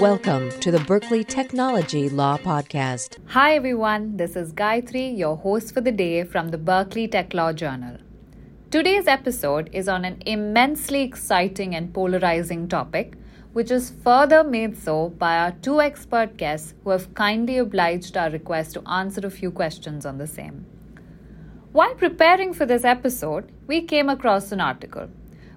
[0.00, 3.18] Welcome to the Berkeley Technology Law Podcast.
[3.26, 4.16] Hi, everyone.
[4.16, 7.98] This is Gayatri, your host for the day from the Berkeley Tech Law Journal.
[8.70, 13.12] Today's episode is on an immensely exciting and polarizing topic,
[13.52, 18.30] which is further made so by our two expert guests who have kindly obliged our
[18.30, 20.64] request to answer a few questions on the same.
[21.72, 25.10] While preparing for this episode, we came across an article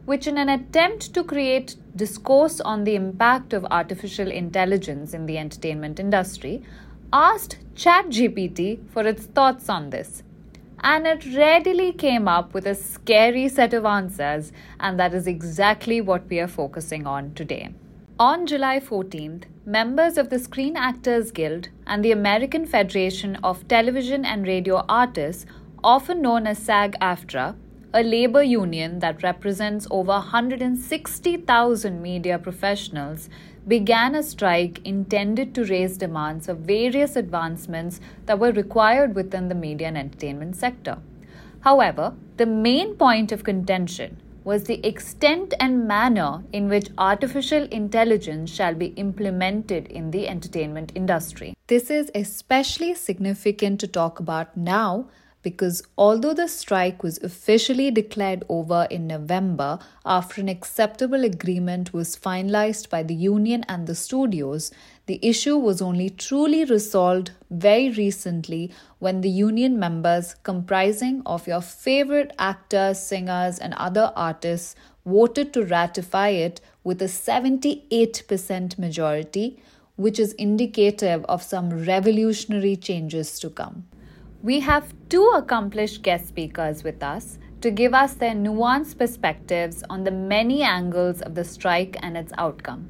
[0.06, 5.38] which, in an attempt to create discourse on the impact of artificial intelligence in the
[5.38, 6.64] entertainment industry,
[7.12, 10.24] asked ChatGPT for its thoughts on this.
[10.80, 16.02] And it readily came up with a scary set of answers, and that is exactly
[16.02, 17.74] what we are focusing on today.
[18.20, 24.26] On July 14th, members of the Screen Actors Guild and the American Federation of Television
[24.26, 25.46] and Radio Artists,
[25.84, 27.56] often known as SAG AFTRA,
[27.94, 33.30] a labor union that represents over 160,000 media professionals,
[33.68, 39.56] began a strike intended to raise demands of various advancements that were required within the
[39.56, 40.98] media and entertainment sector.
[41.62, 48.52] However, the main point of contention was the extent and manner in which artificial intelligence
[48.52, 51.56] shall be implemented in the entertainment industry.
[51.68, 55.08] This is especially significant to talk about now
[55.44, 62.18] because although the strike was officially declared over in November after an acceptable agreement was
[62.18, 64.72] finalized by the union and the studios,
[65.06, 71.62] the issue was only truly resolved very recently when the union members, comprising of your
[71.62, 74.76] favorite actors, singers, and other artists,
[75.06, 79.62] voted to ratify it with a 78% majority,
[79.98, 83.86] which is indicative of some revolutionary changes to come.
[84.44, 90.04] We have two accomplished guest speakers with us to give us their nuanced perspectives on
[90.04, 92.90] the many angles of the strike and its outcome.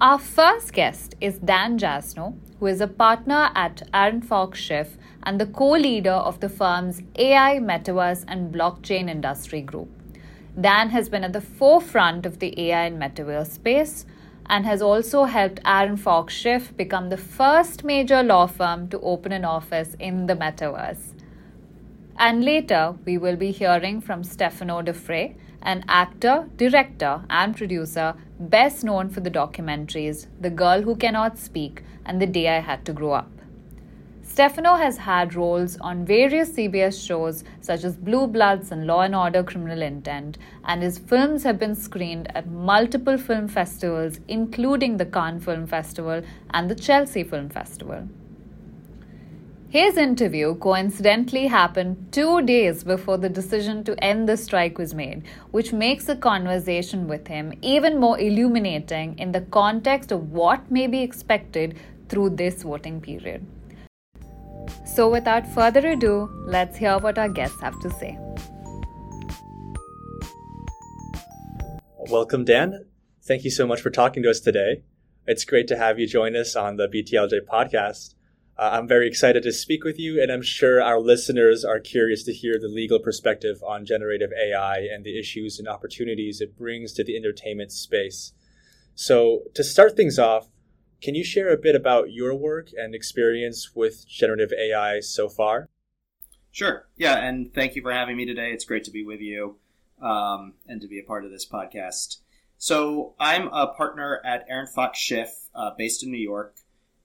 [0.00, 5.46] Our first guest is Dan Jasnow, who is a partner at ArentFox Schiff and the
[5.46, 9.88] co leader of the firm's AI, Metaverse, and Blockchain Industry Group.
[10.60, 14.06] Dan has been at the forefront of the AI and Metaverse space
[14.48, 19.44] and has also helped ArentFox Schiff become the first major law firm to open an
[19.44, 21.14] office in the metaverse.
[22.16, 28.14] And later, we will be hearing from Stefano Da Fre, an actor, director, and producer
[28.40, 32.84] best known for the documentaries The Girl Who Cannot Speak and The Day I Had
[32.86, 33.37] to Grow Up.
[34.38, 39.16] Stefano has had roles on various CBS shows such as Blue Bloods and Law and
[39.16, 45.06] Order Criminal Intent, and his films have been screened at multiple film festivals, including the
[45.06, 48.08] Cannes Film Festival and the Chelsea Film Festival.
[49.70, 55.24] His interview coincidentally happened two days before the decision to end the strike was made,
[55.50, 60.86] which makes the conversation with him even more illuminating in the context of what may
[60.86, 61.76] be expected
[62.08, 63.44] through this voting period.
[64.84, 68.18] So, without further ado, let's hear what our guests have to say.
[72.10, 72.86] Welcome, Dan.
[73.22, 74.82] Thank you so much for talking to us today.
[75.26, 78.14] It's great to have you join us on the BTLJ podcast.
[78.58, 82.24] Uh, I'm very excited to speak with you, and I'm sure our listeners are curious
[82.24, 86.92] to hear the legal perspective on generative AI and the issues and opportunities it brings
[86.94, 88.32] to the entertainment space.
[88.94, 90.48] So, to start things off,
[91.00, 95.68] can you share a bit about your work and experience with generative AI so far?
[96.50, 96.88] Sure.
[96.96, 98.50] Yeah, and thank you for having me today.
[98.52, 99.56] It's great to be with you
[100.02, 102.18] um, and to be a part of this podcast.
[102.60, 106.56] So, I'm a partner at ArentFox Schiff, uh, based in New York,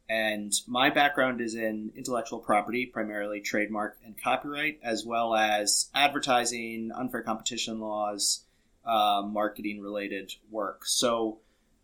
[0.09, 6.91] and my background is in intellectual property, primarily trademark and copyright, as well as advertising,
[6.95, 8.45] unfair competition laws,
[8.83, 10.87] uh, marketing related work.
[10.87, 11.37] So,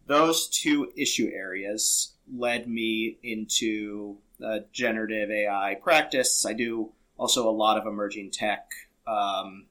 [0.10, 4.18] those two issue areas led me into
[4.74, 6.48] generative AI practice.
[6.48, 8.72] I do also a lot of emerging tech
[9.06, 9.68] um,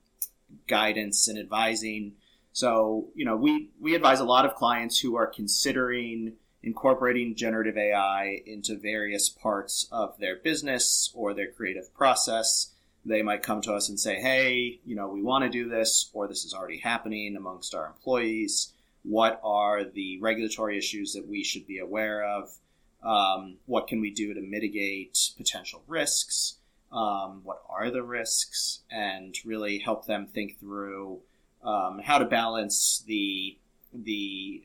[0.69, 2.13] guidance and advising.
[2.53, 7.77] So, you know, we, we advise a lot of clients who are considering incorporating generative
[7.77, 12.73] AI into various parts of their business or their creative process.
[13.05, 16.11] They might come to us and say, hey, you know, we want to do this,
[16.13, 18.73] or this is already happening amongst our employees
[19.09, 22.51] what are the regulatory issues that we should be aware of,
[23.03, 26.57] um, what can we do to mitigate potential risks,
[26.93, 31.21] um, what are the risks, and really help them think through
[31.65, 33.57] um, how to balance the
[33.95, 34.63] the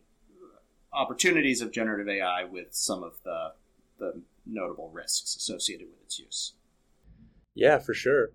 [0.92, 3.54] opportunities of generative AI with some of the
[3.98, 6.54] the notable risks associated with its use.
[7.56, 8.32] Yeah, for sure.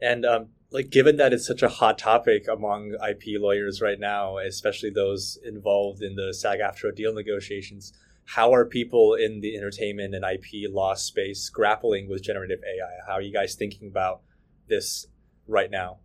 [0.00, 4.38] And um, like given that it's such a hot topic among IP lawyers right now,
[4.38, 7.92] especially those involved in the SAG-AFTRA deal negotiations,
[8.26, 13.06] how are people in the entertainment and IP law space grappling with generative AI?
[13.06, 14.20] How are you guys thinking about
[14.68, 15.06] this
[15.46, 16.00] right now?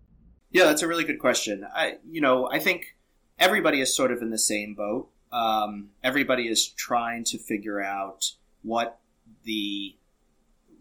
[0.50, 1.66] Yeah, that's a really good question.
[1.76, 2.96] I, you know, I think
[3.38, 5.10] everybody is sort of in the same boat.
[5.34, 8.32] Um, everybody is trying to figure out
[8.62, 9.00] what
[9.44, 9.98] the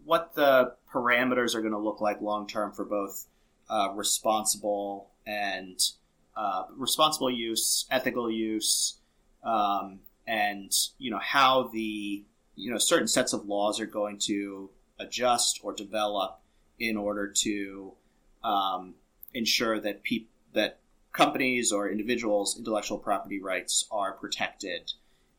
[0.05, 3.25] what the parameters are going to look like long term for both
[3.69, 5.79] uh, responsible and
[6.35, 8.97] uh, responsible use, ethical use,
[9.43, 12.23] um, and you know how the
[12.55, 14.69] you know certain sets of laws are going to
[14.99, 16.39] adjust or develop
[16.79, 17.93] in order to
[18.43, 18.93] um,
[19.33, 20.79] ensure that people that
[21.13, 24.91] companies or individuals' intellectual property rights are protected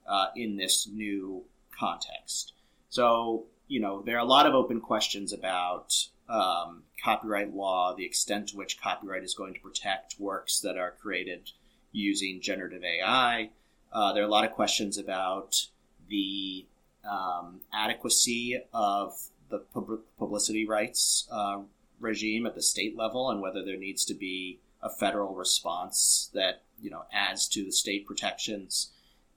[0.07, 1.45] uh, in this new
[1.77, 2.53] context.
[2.89, 8.05] So, you know, there are a lot of open questions about um, copyright law, the
[8.05, 11.51] extent to which copyright is going to protect works that are created
[11.93, 13.51] using generative AI.
[13.93, 15.67] Uh, there are a lot of questions about
[16.09, 16.67] the
[17.09, 19.15] um, adequacy of
[19.51, 21.61] the pub- publicity rights uh,
[22.01, 26.63] regime at the state level and whether there needs to be a federal response that
[26.81, 28.91] you know adds to the state protections.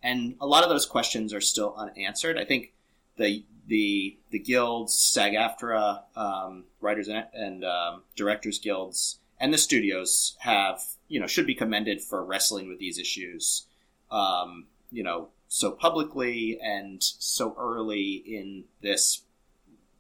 [0.04, 2.38] And a lot of those questions are still unanswered.
[2.38, 2.74] I think
[3.18, 10.36] the the the guilds, SAG-AFTRA, um, writers and, and um, directors guilds, and the studios
[10.40, 13.66] have you know should be commended for wrestling with these issues.
[14.10, 19.22] Um, you know, so publicly and so early in this,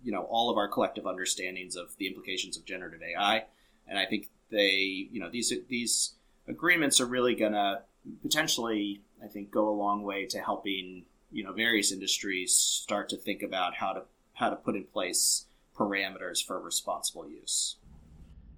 [0.01, 3.43] you know, all of our collective understandings of the implications of generative AI,
[3.87, 6.13] and I think they, you know, these these
[6.47, 7.81] agreements are really going to
[8.21, 13.17] potentially, I think, go a long way to helping you know various industries start to
[13.17, 14.01] think about how to
[14.33, 15.45] how to put in place
[15.75, 17.77] parameters for responsible use.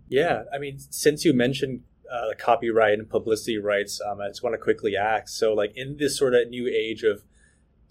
[0.07, 4.53] Yeah, I mean, since you mentioned uh, copyright and publicity rights, um, I just want
[4.55, 5.29] to quickly ask.
[5.29, 7.23] So, like in this sort of new age of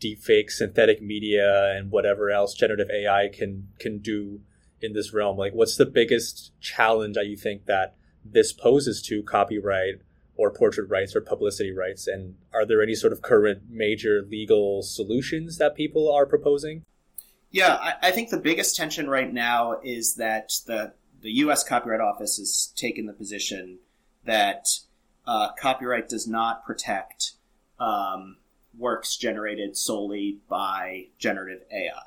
[0.00, 4.40] deepfake, synthetic media, and whatever else generative AI can can do
[4.80, 9.22] in this realm, like what's the biggest challenge that you think that this poses to
[9.22, 10.00] copyright
[10.38, 12.06] or portrait rights or publicity rights?
[12.06, 16.84] And are there any sort of current major legal solutions that people are proposing?
[17.50, 21.64] Yeah, I, I think the biggest tension right now is that the the U.S.
[21.64, 23.78] Copyright Office has taken the position
[24.24, 24.68] that
[25.26, 27.32] uh, copyright does not protect
[27.80, 28.36] um,
[28.76, 32.02] works generated solely by generative AI.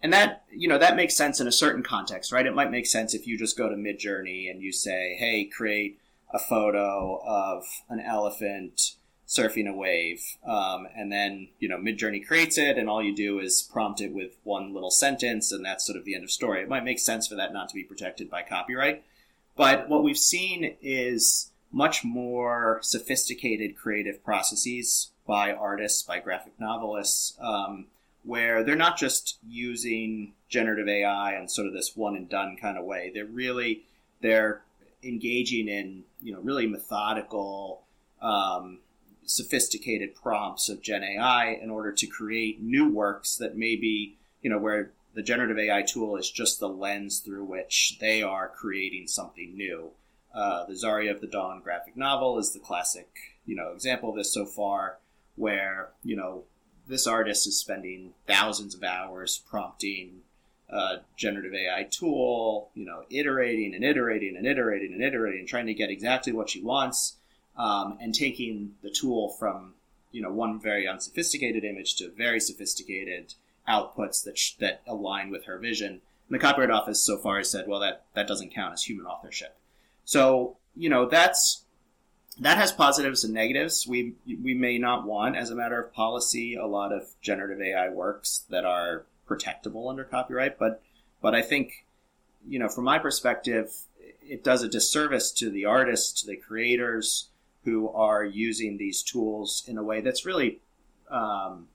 [0.00, 2.46] And that, you know, that makes sense in a certain context, right?
[2.46, 5.98] It might make sense if you just go to Midjourney and you say, hey, create
[6.32, 8.94] a photo of an elephant
[9.26, 13.38] surfing a wave, um, and then you know Midjourney creates it, and all you do
[13.38, 16.62] is prompt it with one little sentence, and that's sort of the end of story.
[16.62, 19.02] It might make sense for that not to be protected by copyright,
[19.56, 27.34] but what we've seen is much more sophisticated creative processes by artists, by graphic novelists,
[27.40, 27.86] um,
[28.24, 32.76] where they're not just using generative AI in sort of this one and done kind
[32.76, 33.10] of way.
[33.12, 33.84] They're really
[34.20, 34.62] they're
[35.02, 37.82] engaging in you know really methodical,
[38.20, 38.78] um,
[39.24, 44.58] sophisticated prompts of Gen AI in order to create new works that maybe you know
[44.58, 49.56] where the generative AI tool is just the lens through which they are creating something
[49.56, 49.90] new.
[50.34, 53.08] Uh, the Zarya of the Dawn graphic novel is the classic
[53.44, 54.98] you know example of this so far,
[55.36, 56.44] where you know
[56.86, 60.22] this artist is spending thousands of hours prompting
[60.72, 65.74] uh, generative AI tool, you know, iterating and iterating and iterating and iterating, trying to
[65.74, 67.16] get exactly what she wants,
[67.56, 69.74] um, and taking the tool from
[70.10, 73.34] you know one very unsophisticated image to very sophisticated
[73.68, 76.00] outputs that sh- that align with her vision.
[76.28, 79.06] And the Copyright Office so far has said, well, that that doesn't count as human
[79.06, 79.56] authorship.
[80.04, 81.64] So you know that's
[82.40, 83.86] that has positives and negatives.
[83.86, 87.90] We we may not want, as a matter of policy, a lot of generative AI
[87.90, 90.58] works that are protectable under copyright.
[90.58, 90.82] But
[91.20, 91.86] but I think
[92.46, 93.72] you know from my perspective,
[94.22, 97.28] it does a disservice to the artists, to the creators
[97.64, 100.60] who are using these tools in a way that's really
[101.10, 101.68] um,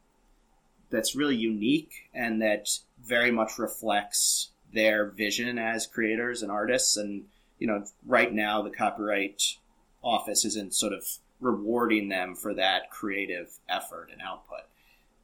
[0.89, 2.67] that's really unique and that
[3.03, 6.97] very much reflects their vision as creators and artists.
[6.97, 7.25] And
[7.59, 9.41] you know, right now the copyright
[10.03, 11.03] office isn't sort of
[11.39, 14.61] rewarding them for that creative effort and output.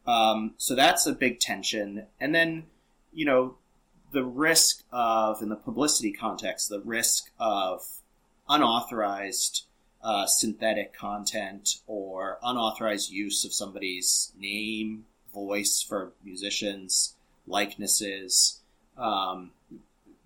[0.05, 2.07] Um, so that's a big tension.
[2.19, 2.63] And then,
[3.13, 3.55] you know,
[4.11, 7.83] the risk of, in the publicity context, the risk of
[8.49, 9.65] unauthorized
[10.03, 17.15] uh, synthetic content or unauthorized use of somebody's name, voice for musicians,
[17.47, 18.59] likenesses.
[18.97, 19.51] Um,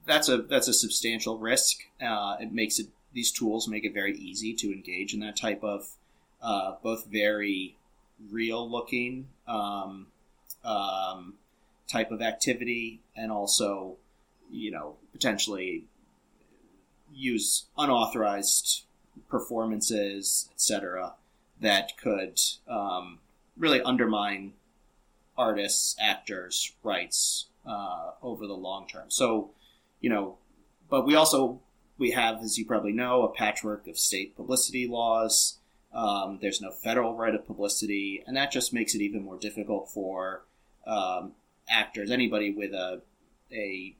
[0.05, 1.77] that's a that's a substantial risk.
[2.01, 5.63] Uh, it makes it these tools make it very easy to engage in that type
[5.63, 5.87] of
[6.41, 7.75] uh, both very
[8.31, 10.07] real looking um,
[10.63, 11.35] um,
[11.87, 13.97] type of activity, and also,
[14.51, 15.85] you know, potentially
[17.13, 18.83] use unauthorized
[19.29, 21.13] performances, etc.,
[21.59, 23.19] that could um,
[23.57, 24.53] really undermine
[25.37, 29.05] artists, actors' rights uh, over the long term.
[29.09, 29.51] So,
[30.01, 30.37] you know,
[30.89, 31.61] but we also
[31.97, 35.56] we have, as you probably know, a patchwork of state publicity laws.
[35.97, 39.89] Um, there's no federal right of publicity, and that just makes it even more difficult
[39.89, 40.45] for
[40.85, 41.31] um,
[41.67, 43.01] actors, anybody with a
[43.51, 43.95] a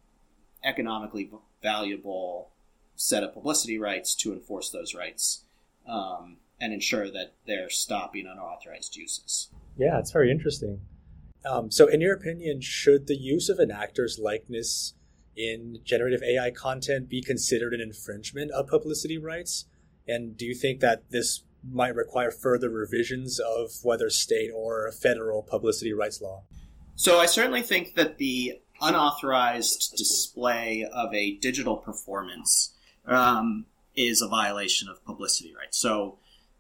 [0.64, 1.32] economically
[1.64, 2.52] valuable
[2.96, 5.44] set of publicity rights, to enforce those rights
[5.88, 9.50] um, and ensure that they're stopping unauthorized uses.
[9.76, 10.82] Yeah, it's very interesting.
[11.50, 14.94] Um, so, in your opinion, should the use of an actor's likeness
[15.36, 19.66] in generative AI content be considered an infringement of publicity rights?
[20.08, 25.42] And do you think that this might require further revisions of whether state or federal
[25.42, 26.44] publicity rights law?
[26.96, 32.74] So, I certainly think that the unauthorized display of a digital performance
[33.06, 35.78] um, is a violation of publicity rights.
[35.78, 36.18] So,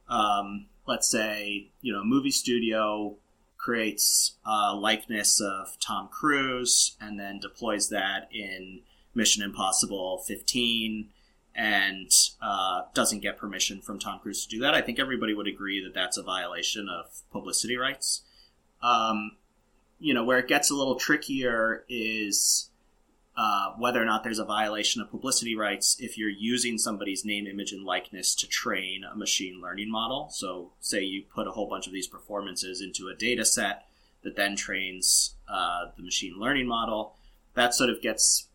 [0.09, 3.15] um, let's say you know a movie studio
[3.57, 8.81] creates a likeness of Tom Cruise and then deploys that in
[9.13, 11.09] Mission Impossible 15
[11.57, 14.75] and uh, doesn't get permission from Tom Cruise to do that.
[14.75, 18.21] I think everybody would agree that that's a violation of publicity rights.
[18.83, 19.31] Um,
[19.99, 22.69] you know, where it gets a little trickier is
[23.35, 27.47] uh, whether or not there's a violation of publicity rights if you're using somebody's name,
[27.47, 30.29] image, and likeness to train a machine learning model.
[30.29, 33.87] So, say you put a whole bunch of these performances into a data set
[34.23, 37.15] that then trains uh, the machine learning model.
[37.55, 38.47] That sort of gets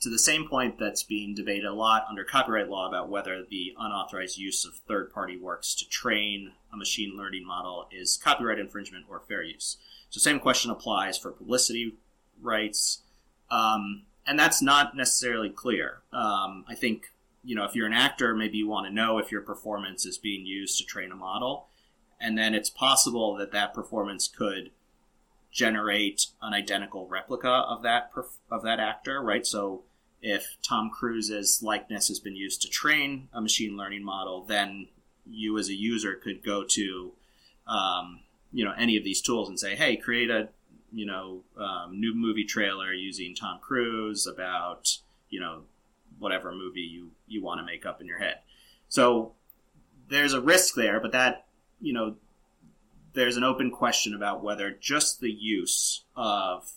[0.00, 3.74] to the same point that's being debated a lot under copyright law about whether the
[3.78, 9.04] unauthorized use of third party works to train a machine learning model is copyright infringement
[9.08, 9.76] or fair use.
[10.10, 11.96] So, same question applies for publicity
[12.40, 13.02] rights.
[13.50, 16.02] Um, and that's not necessarily clear.
[16.12, 17.12] Um, I think
[17.44, 20.18] you know if you're an actor, maybe you want to know if your performance is
[20.18, 21.68] being used to train a model,
[22.20, 24.70] and then it's possible that that performance could
[25.56, 29.46] generate an identical replica of that perf- of that actor, right?
[29.46, 29.84] So
[30.20, 34.88] if Tom Cruise's likeness has been used to train a machine learning model, then
[35.24, 37.12] you as a user could go to
[37.66, 38.20] um,
[38.52, 40.50] you know any of these tools and say, hey, create a
[40.92, 44.98] you know um, new movie trailer using Tom Cruise about
[45.30, 45.62] you know
[46.18, 48.40] whatever movie you you want to make up in your head.
[48.90, 49.32] So
[50.10, 51.46] there's a risk there, but that
[51.80, 52.16] you know
[53.16, 56.70] there's an open question about whether just the use of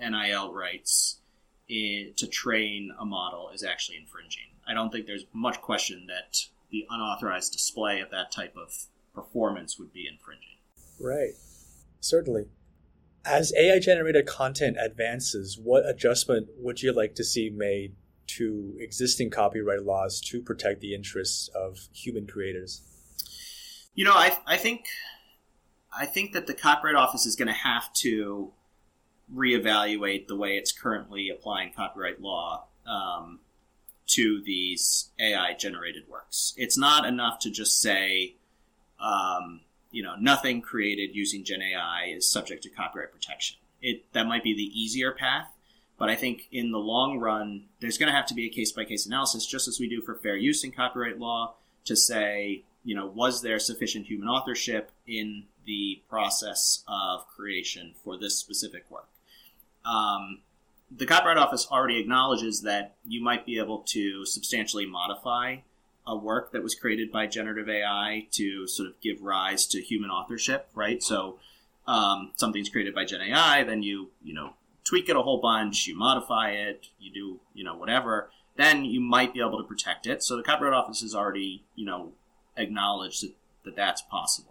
[0.00, 1.20] NIL rights
[1.68, 4.46] in, to train a model is actually infringing.
[4.66, 6.38] I don't think there's much question that
[6.70, 8.72] the unauthorized display of that type of
[9.14, 10.56] performance would be infringing.
[10.98, 11.34] Right.
[12.00, 12.46] Certainly.
[13.26, 17.96] As AI generated content advances, what adjustment would you like to see made
[18.28, 22.80] to existing copyright laws to protect the interests of human creators?
[23.94, 24.86] You know, I, I think
[25.92, 28.52] I think that the Copyright Office is going to have to
[29.34, 33.40] reevaluate the way it's currently applying copyright law um,
[34.06, 36.54] to these AI generated works.
[36.56, 38.34] It's not enough to just say,
[39.00, 43.56] um, you know, nothing created using Gen AI is subject to copyright protection.
[43.80, 45.48] It that might be the easier path,
[45.96, 48.72] but I think in the long run, there's going to have to be a case
[48.72, 51.54] by case analysis, just as we do for fair use in copyright law,
[51.84, 58.18] to say, you know, was there sufficient human authorship in the process of creation for
[58.18, 59.08] this specific work?
[59.84, 60.40] Um,
[60.90, 65.58] the Copyright Office already acknowledges that you might be able to substantially modify
[66.04, 70.10] a work that was created by generative AI to sort of give rise to human
[70.10, 71.00] authorship, right?
[71.00, 71.38] So
[71.86, 75.86] um, something's created by Gen AI, then you you know tweak it a whole bunch,
[75.86, 80.06] you modify it, you do you know whatever, then you might be able to protect
[80.06, 80.24] it.
[80.24, 82.12] So the Copyright Office has already you know
[82.56, 83.34] acknowledged that,
[83.64, 84.49] that that's possible,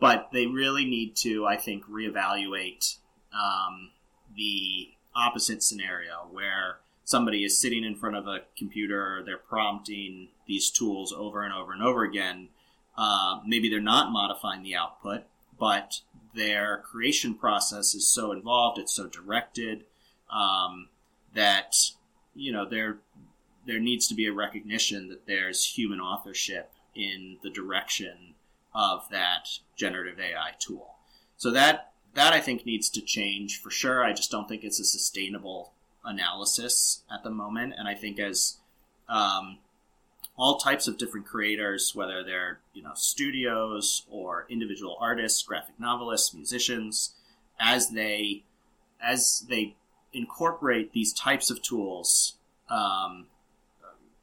[0.00, 2.96] but they really need to, I think, reevaluate
[3.32, 3.90] um,
[4.34, 10.70] the opposite scenario where somebody is sitting in front of a computer, they're prompting these
[10.70, 12.48] tools over and over and over again.
[12.96, 15.22] Uh, maybe they're not modifying the output,
[15.58, 16.00] but
[16.34, 19.84] their creation process is so involved, it's so directed
[20.30, 20.88] um,
[21.34, 21.74] that
[22.34, 22.98] you know there
[23.66, 28.29] there needs to be a recognition that there's human authorship in the direction
[28.74, 30.96] of that generative AI tool.
[31.36, 34.04] So that that I think needs to change for sure.
[34.04, 35.72] I just don't think it's a sustainable
[36.04, 38.58] analysis at the moment, and I think as
[39.08, 39.58] um,
[40.36, 46.34] all types of different creators, whether they're you know studios or individual artists, graphic novelists,
[46.34, 47.14] musicians,
[47.58, 48.44] as they
[49.02, 49.76] as they
[50.12, 52.36] incorporate these types of tools
[52.68, 53.26] um,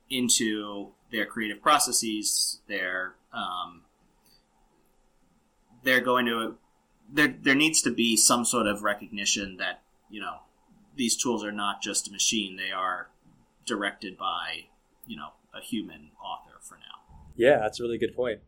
[0.09, 3.81] into their creative processes, their um,
[5.87, 6.55] they're going to
[7.11, 10.39] there there needs to be some sort of recognition that you know
[10.95, 13.09] these tools are not just a machine; they are
[13.65, 14.65] directed by
[15.05, 17.15] you know a human author for now.
[17.35, 18.41] Yeah, that's a really good point.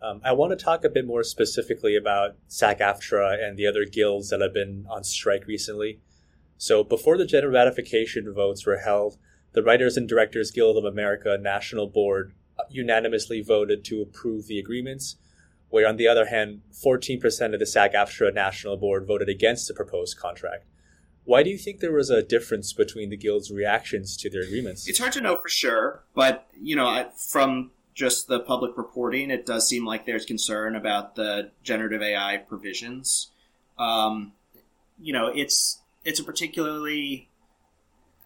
[0.00, 4.28] Um, I want to talk a bit more specifically about SAG-AFTRA and the other guilds
[4.28, 6.00] that have been on strike recently.
[6.58, 9.18] So, before the general ratification votes were held,
[9.52, 12.32] the Writers and Directors Guild of America National Board
[12.70, 15.16] unanimously voted to approve the agreements,
[15.70, 20.18] where on the other hand, 14% of the SAG-AFTRA National Board voted against the proposed
[20.18, 20.64] contract.
[21.24, 24.88] Why do you think there was a difference between the guild's reactions to their agreements?
[24.88, 29.44] It's hard to know for sure, but you know, from just the public reporting, it
[29.44, 33.32] does seem like there's concern about the generative AI provisions.
[33.76, 34.34] Um,
[35.00, 37.28] you know, it's it's a particularly,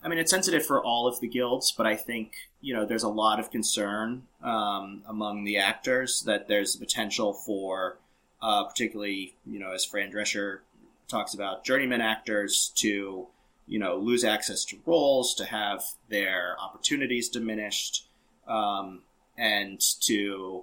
[0.02, 3.02] I mean, it's sensitive for all of the guilds, but I think you know there's
[3.02, 7.99] a lot of concern um, among the actors that there's potential for,
[8.40, 10.61] uh, particularly you know, as Fran Drescher
[11.09, 13.26] talks about journeyman actors to
[13.66, 18.07] you know lose access to roles, to have their opportunities diminished,
[18.49, 19.02] um,
[19.37, 20.62] and to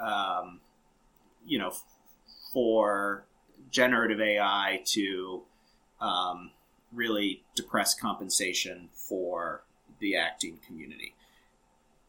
[0.00, 0.60] um,
[1.44, 1.72] you know
[2.52, 3.24] for
[3.70, 5.42] generative AI to
[6.00, 6.52] um,
[6.92, 9.62] really depress compensation for
[10.00, 11.14] the acting community.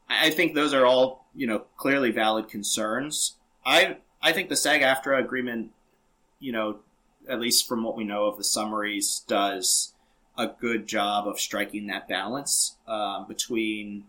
[0.10, 3.36] I think those are all you know clearly valid concerns.
[3.66, 5.72] I I think the SAG-AFTRA agreement,
[6.40, 6.80] you know,
[7.28, 9.94] at least from what we know of the summaries, does
[10.38, 14.06] a good job of striking that balance um, between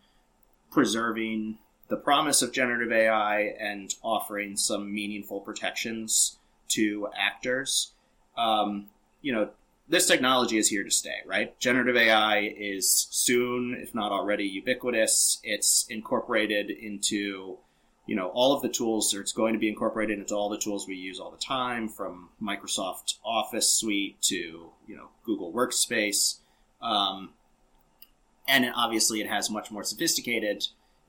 [0.71, 1.59] preserving
[1.89, 7.93] the promise of generative AI and offering some meaningful protections to actors.
[8.37, 8.87] Um,
[9.23, 9.51] you know,
[9.91, 11.59] this technology is here to stay, right?
[11.59, 15.41] Generative AI is soon, if not already, ubiquitous.
[15.43, 17.59] It's incorporated into
[18.07, 20.59] you know all of the tools or it's going to be incorporated into all the
[20.59, 26.39] tools we use all the time from microsoft office suite to you know google workspace
[26.83, 27.31] um,
[28.49, 30.67] and obviously it has much more sophisticated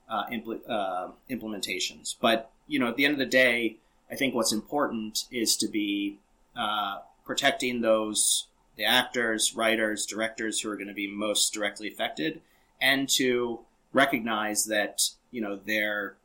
[0.08, 4.32] uh, impl- uh, implementations but you know at the end of the day i think
[4.32, 6.18] what's important is to be
[6.54, 12.40] uh, protecting those the actors writers directors who are going to be most directly affected
[12.80, 13.60] and to
[13.92, 16.16] recognize that you know their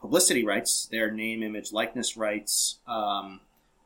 [0.00, 3.40] publicity rights, their name, image, likeness rights, um,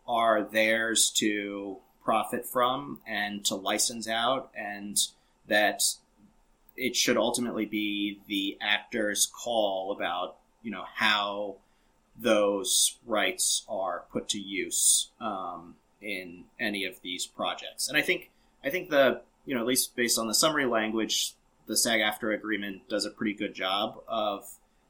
[0.06, 4.98] are theirs to profit from and to license out, and
[5.46, 5.82] that
[6.76, 11.54] it should ultimately be the actor's call about you know how
[12.20, 15.10] those rights are put to use.
[15.20, 17.88] Um, in any of these projects.
[17.88, 18.30] And I think
[18.64, 21.34] I think the you know at least based on the summary language,
[21.66, 24.48] the SAG-AFTRA agreement does a pretty good job of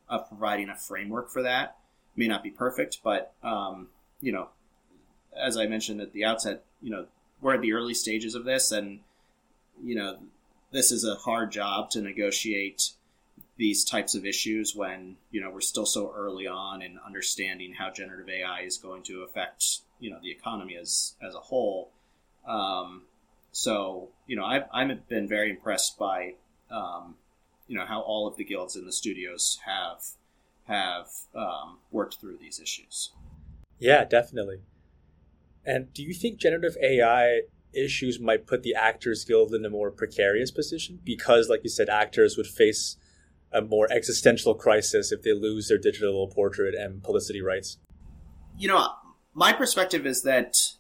[0.09, 1.77] of providing a framework for that.
[2.17, 3.89] May not be perfect, but um,
[4.21, 4.49] you know,
[5.37, 7.07] as I mentioned at the outset, you know,
[7.41, 9.01] we're at the early stages of this, and
[9.83, 10.19] you know,
[10.73, 12.91] this is a hard job to negotiate
[13.57, 17.91] these types of issues when you know we're still so early on in understanding how
[17.91, 21.91] generative AI is going to affect you know the economy as as a whole.
[22.47, 23.03] Um,
[23.53, 26.35] so you know I've I've been very impressed by
[26.71, 27.17] um,
[27.67, 30.03] you know how all of the guilds in the studios have
[30.67, 33.13] have um, worked through these issues.
[33.79, 34.61] Yeah, definitely.
[35.65, 39.91] And do you think generative AI issues might put the Actors Guild in a more
[39.91, 42.97] precarious position because, like you said, actors would face
[43.53, 47.79] a more existential crisis if they lose their digital portrait and publicity rights?
[48.57, 48.89] You know,
[49.39, 50.73] my perspective is that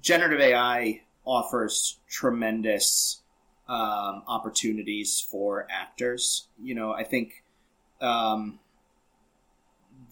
[0.00, 3.20] generative AI offers tremendous
[3.68, 6.46] um, opportunities for actors.
[6.58, 7.44] You know, I think
[8.00, 8.60] um,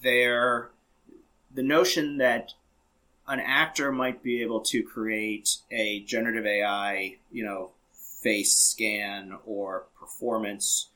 [0.02, 0.68] there
[1.54, 2.52] the notion that
[3.26, 7.70] an actor might be able to create a generative AI, you know,
[8.22, 10.90] face scan or performance,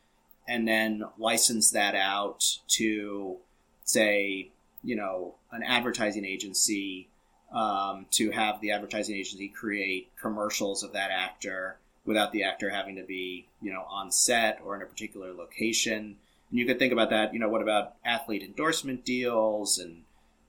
[0.46, 3.38] and then license that out to,
[3.84, 4.50] say,
[4.82, 7.08] you know, an advertising agency
[7.52, 12.96] um, to have the advertising agency create commercials of that actor without the actor having
[12.96, 16.16] to be, you know, on set or in a particular location.
[16.50, 17.32] And you could think about that.
[17.32, 20.02] You know, what about athlete endorsement deals and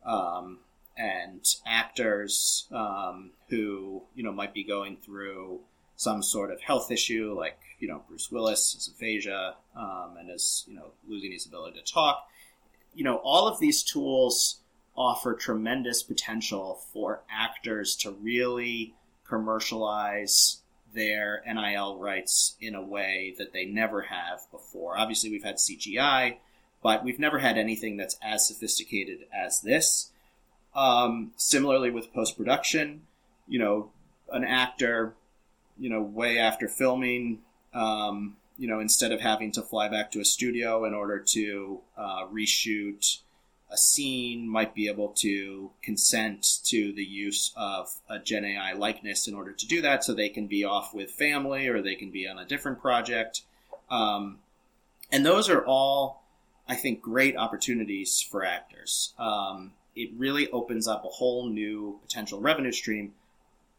[0.05, 0.59] um,
[0.97, 5.59] and actors um, who you know might be going through
[5.95, 10.65] some sort of health issue, like you know Bruce Willis has aphasia um, and is
[10.67, 12.27] you know losing his ability to talk.
[12.93, 14.59] You know, all of these tools
[14.95, 18.93] offer tremendous potential for actors to really
[19.27, 20.61] commercialize
[20.93, 24.97] their NIL rights in a way that they never have before.
[24.97, 26.37] Obviously, we've had CGI,
[26.83, 30.11] but we've never had anything that's as sophisticated as this.
[30.75, 33.03] Um, similarly, with post production,
[33.47, 33.91] you know,
[34.31, 35.13] an actor,
[35.79, 37.39] you know, way after filming,
[37.73, 41.79] um, you know, instead of having to fly back to a studio in order to
[41.97, 43.17] uh, reshoot
[43.71, 49.27] a scene, might be able to consent to the use of a Gen AI likeness
[49.27, 52.11] in order to do that, so they can be off with family or they can
[52.11, 53.41] be on a different project.
[53.89, 54.37] Um,
[55.11, 56.21] and those are all,
[56.67, 59.15] I think, great opportunities for actors.
[59.17, 63.13] Um, it really opens up a whole new potential revenue stream,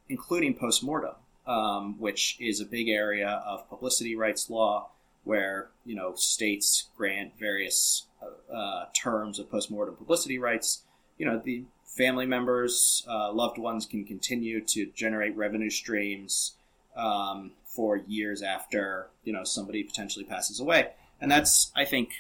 [0.09, 1.15] including post mortem
[1.47, 4.89] um, which is a big area of publicity rights law,
[5.25, 8.07] where you know states grant various
[8.53, 10.83] uh, terms of postmortem publicity rights.
[11.19, 16.55] You know, the family members, uh, loved ones can continue to generate revenue streams
[16.97, 22.11] um, for years after you know somebody potentially passes away, and that's I think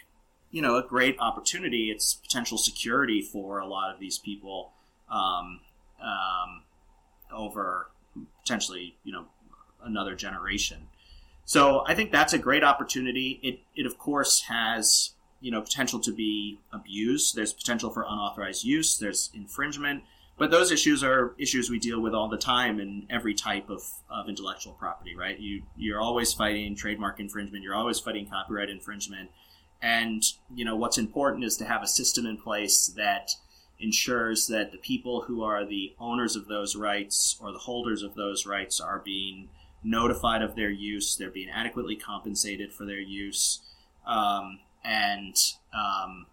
[0.50, 1.90] you know a great opportunity.
[1.90, 4.72] It's potential security for a lot of these people
[5.10, 5.60] um,
[6.02, 6.62] um,
[7.32, 7.88] over
[8.42, 9.26] potentially, you know,
[9.84, 10.88] another generation.
[11.44, 13.40] So I think that's a great opportunity.
[13.42, 17.34] It, it of course has you know potential to be abused.
[17.34, 18.96] There's potential for unauthorized use.
[18.96, 20.04] There's infringement.
[20.38, 23.82] But those issues are issues we deal with all the time in every type of,
[24.10, 25.38] of intellectual property, right?
[25.38, 27.62] You you're always fighting trademark infringement.
[27.62, 29.30] You're always fighting copyright infringement.
[29.82, 30.22] And
[30.54, 33.32] you know what's important is to have a system in place that
[33.82, 38.14] ensures that the people who are the owners of those rights or the holders of
[38.14, 39.48] those rights are being
[39.82, 43.60] notified of their use, they're being adequately compensated for their use,
[44.06, 45.36] um, and
[45.74, 46.26] um,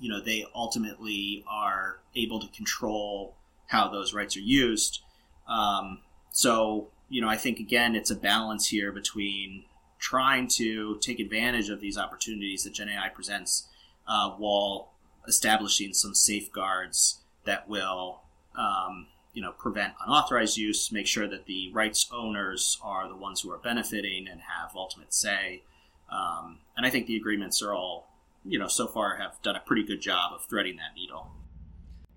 [0.00, 3.34] you know they ultimately are able to control
[3.66, 5.02] how those rights are used.
[5.46, 6.00] Um,
[6.30, 9.64] so you know I think again it's a balance here between
[9.98, 13.68] trying to take advantage of these opportunities that Gen AI presents
[14.06, 14.93] uh, while
[15.26, 18.22] establishing some safeguards that will,
[18.56, 23.40] um, you know, prevent unauthorized use, make sure that the rights owners are the ones
[23.40, 25.62] who are benefiting and have ultimate say.
[26.10, 28.08] Um, and I think the agreements are all,
[28.44, 31.32] you know, so far have done a pretty good job of threading that needle.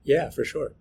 [0.03, 0.73] Yeah, for sure.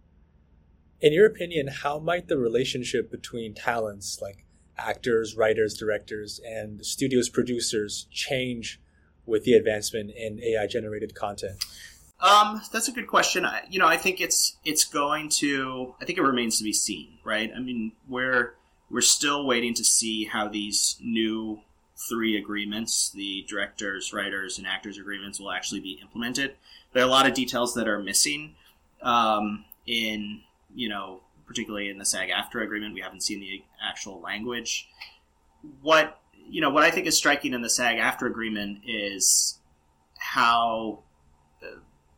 [1.01, 4.47] In your opinion, how might the relationship between talents like
[4.79, 8.81] actors, writers, directors, and studios producers change
[9.27, 11.63] with the advancement in AI generated content?
[12.21, 13.45] Um, that's a good question.
[13.45, 15.95] I, you know, I think it's it's going to.
[16.01, 17.51] I think it remains to be seen, right?
[17.55, 18.55] I mean, we're
[18.91, 21.61] we're still waiting to see how these new
[22.09, 26.55] three agreements, the directors, writers, and actors agreements, will actually be implemented.
[26.93, 28.55] There are a lot of details that are missing
[29.03, 30.41] um, in,
[30.75, 32.95] you know, particularly in the SAG-AFTRA agreement.
[32.95, 34.89] We haven't seen the actual language.
[35.83, 39.59] What you know, what I think is striking in the SAG-AFTRA agreement is
[40.19, 41.01] how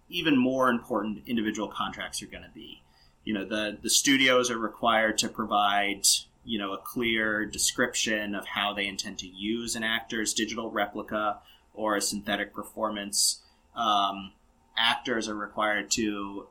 [0.08, 2.82] even more important individual contracts are going to be.
[3.24, 6.06] You know, the the studios are required to provide
[6.44, 11.38] you know a clear description of how they intend to use an actor's digital replica
[11.74, 13.40] or a synthetic performance.
[13.76, 14.32] Um,
[14.76, 16.48] actors are required to,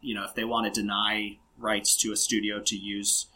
[0.00, 3.26] you know, if they want to deny rights to a studio to use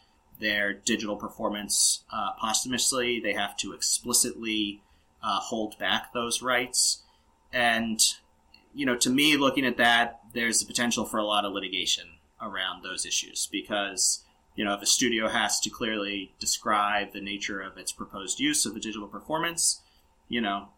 [0.40, 4.82] their digital performance uh, posthumously, they have to explicitly
[5.22, 7.02] uh, hold back those rights.
[7.52, 8.00] And
[8.74, 12.06] you know, to me, looking at that, there's the potential for a lot of litigation
[12.40, 17.60] around those issues because, you know, if a studio has to clearly describe the nature
[17.60, 19.82] of its proposed use of a digital performance,
[20.28, 20.68] you know,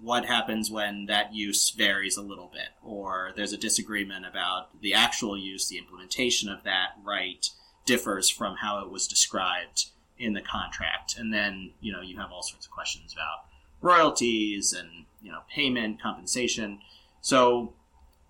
[0.00, 4.94] what happens when that use varies a little bit or there's a disagreement about the
[4.94, 7.50] actual use, the implementation of that right
[7.84, 9.86] differs from how it was described
[10.18, 11.16] in the contract.
[11.18, 13.44] And then, you know, you have all sorts of questions about
[13.82, 16.80] royalties and you know payment compensation.
[17.20, 17.74] So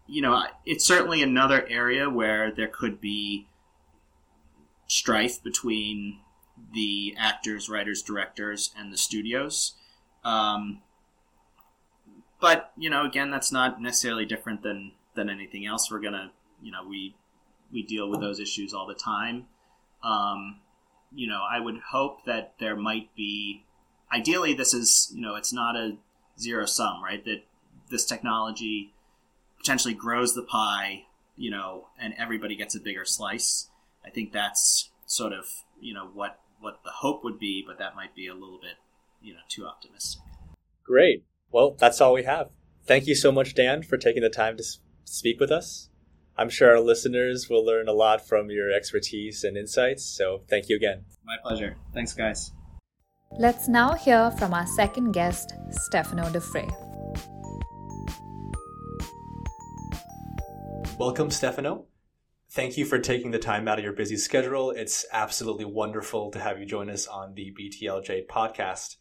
[0.07, 3.49] you know it's certainly another area where there could be
[4.87, 6.21] strife between
[6.75, 9.75] the actors writers directors and the studios.
[10.25, 10.83] Um,
[12.41, 15.91] but you know again that's not necessarily different than than anything else.
[15.91, 17.15] We're gonna you know we
[17.73, 19.47] we deal with those issues all the time.
[20.03, 20.61] Um,
[21.13, 23.65] you know i would hope that there might be
[24.13, 25.97] ideally this is you know it's not a
[26.41, 27.43] zero sum right that
[27.91, 28.93] this technology
[29.59, 31.05] potentially grows the pie
[31.37, 33.69] you know and everybody gets a bigger slice
[34.05, 35.47] i think that's sort of
[35.81, 38.77] you know what what the hope would be but that might be a little bit
[39.23, 40.23] you know too optimistic
[40.85, 42.51] great well that's all we have
[42.87, 44.65] thank you so much dan for taking the time to
[45.05, 45.91] speak with us
[46.41, 50.05] I'm sure our listeners will learn a lot from your expertise and insights.
[50.05, 51.05] So thank you again.
[51.23, 51.77] My pleasure.
[51.93, 52.53] Thanks, guys.
[53.39, 56.67] Let's now hear from our second guest, Stefano Da Fre.
[60.99, 61.87] Welcome, Stefano.
[62.51, 64.73] Thank you for taking the time out of your busy schedule.
[64.73, 68.97] It's absolutely wonderful to have you join us on the BTLJ podcast.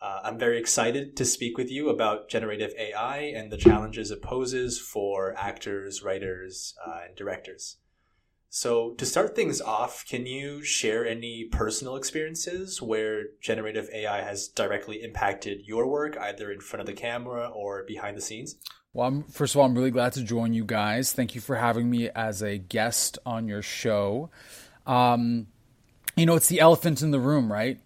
[0.00, 4.22] Uh, I'm very excited to speak with you about generative AI and the challenges it
[4.22, 7.76] poses for actors, writers, uh, and directors.
[8.56, 14.48] So, to start things off, can you share any personal experiences where generative AI has
[14.48, 18.56] directly impacted your work, either in front of the camera or behind the scenes?
[18.94, 21.12] Well, I'm, first of all, I'm really glad to join you guys.
[21.12, 24.30] Thank you for having me as a guest on your show.
[24.86, 25.48] Um,
[26.16, 27.78] you know, it's the elephant in the room, right?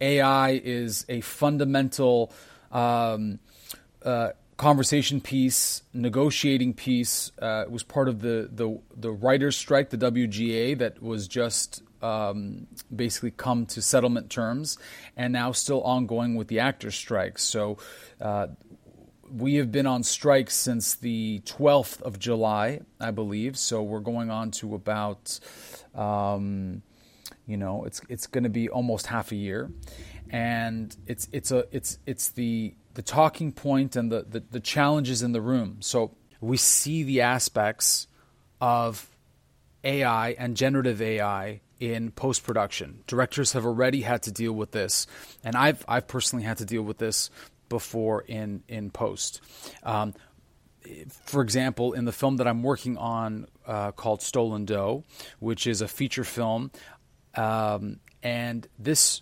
[0.00, 2.32] AI is a fundamental
[2.72, 3.38] um,
[4.02, 7.30] uh, conversation piece, negotiating piece.
[7.40, 12.66] Uh, was part of the, the, the writers' strike, the WGA, that was just um,
[12.94, 14.78] basically come to settlement terms,
[15.16, 17.38] and now still ongoing with the actors' strike.
[17.38, 17.78] So.
[18.20, 18.48] Uh,
[19.28, 23.58] we have been on strike since the 12th of July, I believe.
[23.58, 25.40] So we're going on to about,
[25.96, 26.82] um,
[27.44, 29.70] you know, it's it's going to be almost half a year,
[30.30, 35.22] and it's it's a it's it's the the talking point and the, the, the challenges
[35.22, 35.76] in the room.
[35.80, 38.06] So we see the aspects
[38.58, 39.10] of
[39.84, 43.04] AI and generative AI in post production.
[43.06, 45.06] Directors have already had to deal with this,
[45.44, 47.28] and I've I've personally had to deal with this
[47.68, 49.42] before in in post.
[49.82, 50.14] Um,
[51.24, 55.04] for example, in the film that I'm working on uh, called Stolen Dough,
[55.38, 56.70] which is a feature film,
[57.34, 59.20] um, and this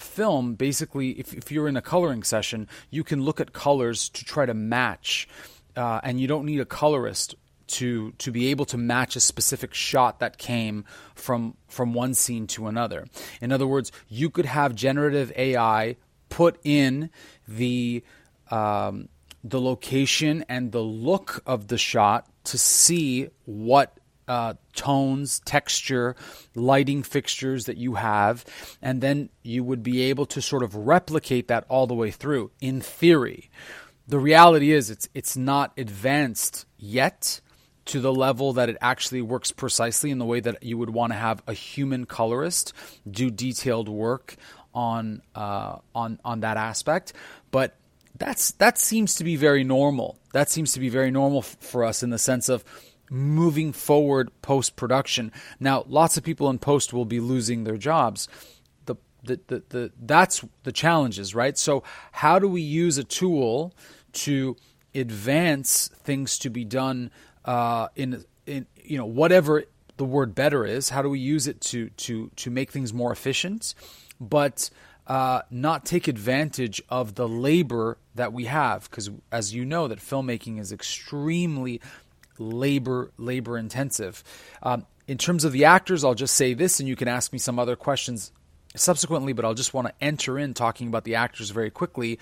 [0.00, 4.24] film basically, if, if you're in a coloring session, you can look at colors to
[4.24, 5.28] try to match,
[5.76, 7.34] uh, and you don't need a colorist
[7.66, 10.84] to to be able to match a specific shot that came
[11.14, 13.06] from from one scene to another.
[13.40, 15.96] In other words, you could have generative AI
[16.28, 17.10] put in
[17.46, 18.02] the
[18.50, 19.08] um,
[19.44, 23.99] the location and the look of the shot to see what
[24.30, 26.14] uh, tones, texture,
[26.54, 28.44] lighting fixtures that you have,
[28.80, 32.52] and then you would be able to sort of replicate that all the way through.
[32.60, 33.50] In theory,
[34.06, 37.40] the reality is it's it's not advanced yet
[37.86, 41.12] to the level that it actually works precisely in the way that you would want
[41.12, 42.72] to have a human colorist
[43.10, 44.36] do detailed work
[44.72, 47.14] on uh, on on that aspect,
[47.50, 47.74] but
[48.16, 50.20] that's that seems to be very normal.
[50.34, 52.64] That seems to be very normal f- for us in the sense of
[53.10, 55.32] moving forward post production.
[55.58, 58.28] Now, lots of people in post will be losing their jobs.
[58.86, 61.58] The, the, the, the, that's the challenges, right?
[61.58, 63.74] So, how do we use a tool
[64.12, 64.56] to
[64.94, 67.10] advance things to be done
[67.44, 69.64] uh, in, in, you know, whatever
[69.96, 70.88] the word better is?
[70.88, 73.74] How do we use it to, to, to make things more efficient,
[74.20, 74.70] but
[75.06, 78.88] uh, not take advantage of the labor that we have?
[78.88, 81.80] Because, as you know, that filmmaking is extremely
[82.40, 84.24] labor labor intensive.
[84.62, 87.38] Um, in terms of the actors, I'll just say this, and you can ask me
[87.38, 88.32] some other questions
[88.74, 89.32] subsequently.
[89.32, 92.18] But I'll just want to enter in talking about the actors very quickly.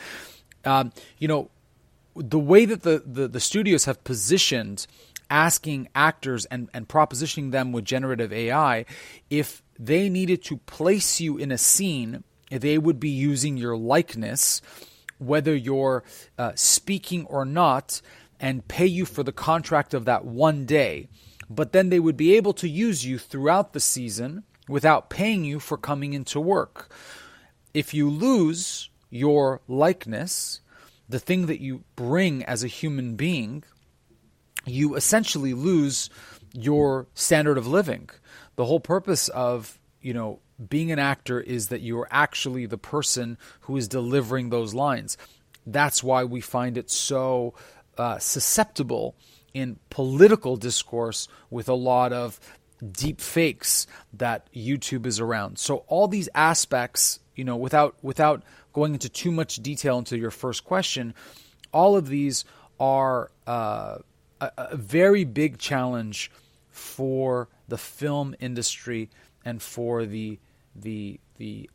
[0.65, 1.51] Um, you know,
[2.17, 4.87] the way that the, the, the studios have positioned
[5.31, 8.85] asking actors and, and propositioning them with generative AI,
[9.31, 14.63] if they needed to place you in a scene, they would be using your likeness,
[15.19, 16.03] whether you're
[16.39, 18.01] uh, speaking or not,
[18.41, 21.09] and pay you for the contract of that one day.
[21.51, 25.59] But then they would be able to use you throughout the season without paying you
[25.61, 26.95] for coming into work.
[27.73, 30.61] If you lose your likeness,
[31.09, 33.65] the thing that you bring as a human being,
[34.67, 36.11] you essentially lose
[36.53, 38.11] your standard of living.
[38.57, 43.39] The whole purpose of, you know, being an actor is that you're actually the person
[43.61, 45.17] who is delivering those lines.
[45.67, 47.55] That's why we find it so
[47.99, 49.15] uh, susceptible
[49.55, 52.39] in political discourse with a lot of
[52.93, 55.59] deep fakes that YouTube is around.
[55.59, 60.31] So all these aspects, you know, without without going into too much detail into your
[60.31, 61.15] first question,
[61.73, 62.45] all of these
[62.79, 63.99] are uh,
[64.41, 66.31] a, a very big challenge
[66.71, 69.11] for the film industry
[69.45, 70.39] and for the
[70.77, 71.69] the the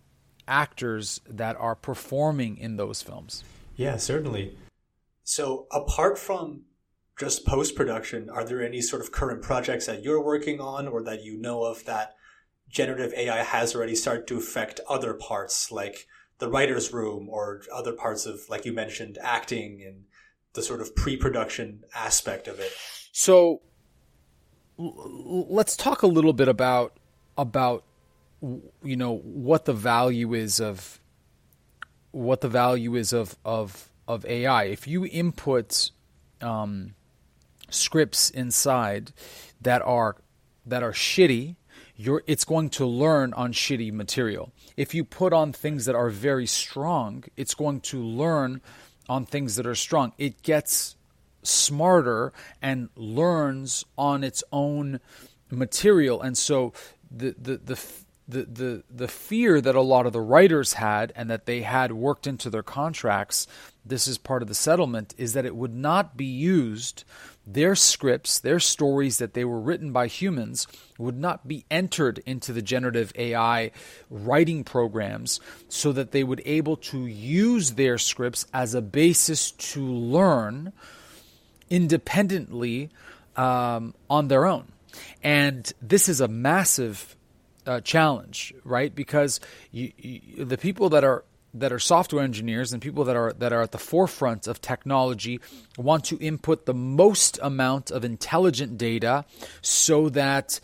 [0.48, 3.44] actors that are performing in those films.
[3.76, 4.56] Yeah, certainly.
[5.36, 6.66] So, apart from
[7.18, 11.02] just post production, are there any sort of current projects that you're working on or
[11.06, 12.14] that you know of that
[12.70, 16.06] generative AI has already started to affect other parts, like
[16.38, 20.04] the writer's room or other parts of, like you mentioned, acting and
[20.54, 22.72] the sort of pre production aspect of it?
[23.12, 23.64] So,
[24.78, 26.96] let's talk a little bit about
[27.40, 27.84] about
[28.40, 31.00] you know what the value is of
[32.12, 34.66] what the value is of of of AI.
[34.66, 35.92] If you input
[36.42, 36.96] um,
[37.70, 39.12] scripts inside
[39.62, 40.18] that are
[40.66, 41.56] that are shitty,
[41.96, 44.52] you're it's going to learn on shitty material.
[44.78, 48.62] If you put on things that are very strong, it's going to learn
[49.10, 50.14] on things that are strong.
[50.18, 50.96] It gets
[51.44, 55.00] smarter and learns on its own
[55.50, 56.22] material.
[56.22, 56.74] And so
[57.12, 61.30] the the the the, the the fear that a lot of the writers had and
[61.30, 63.48] that they had worked into their contracts
[63.86, 67.04] this is part of the settlement is that it would not be used
[67.46, 72.54] their scripts their stories that they were written by humans would not be entered into
[72.54, 73.72] the generative AI
[74.10, 79.86] writing programs so that they would able to use their scripts as a basis to
[79.86, 80.72] learn
[81.70, 82.90] independently
[83.36, 84.72] um, on their own.
[85.24, 87.16] And this is a massive
[87.66, 88.94] uh, challenge, right?
[88.94, 89.40] Because
[89.72, 91.24] you, you, the people that are
[91.54, 95.40] that are software engineers and people that are that are at the forefront of technology
[95.78, 99.26] want to input the most amount of intelligent data
[99.62, 100.60] so that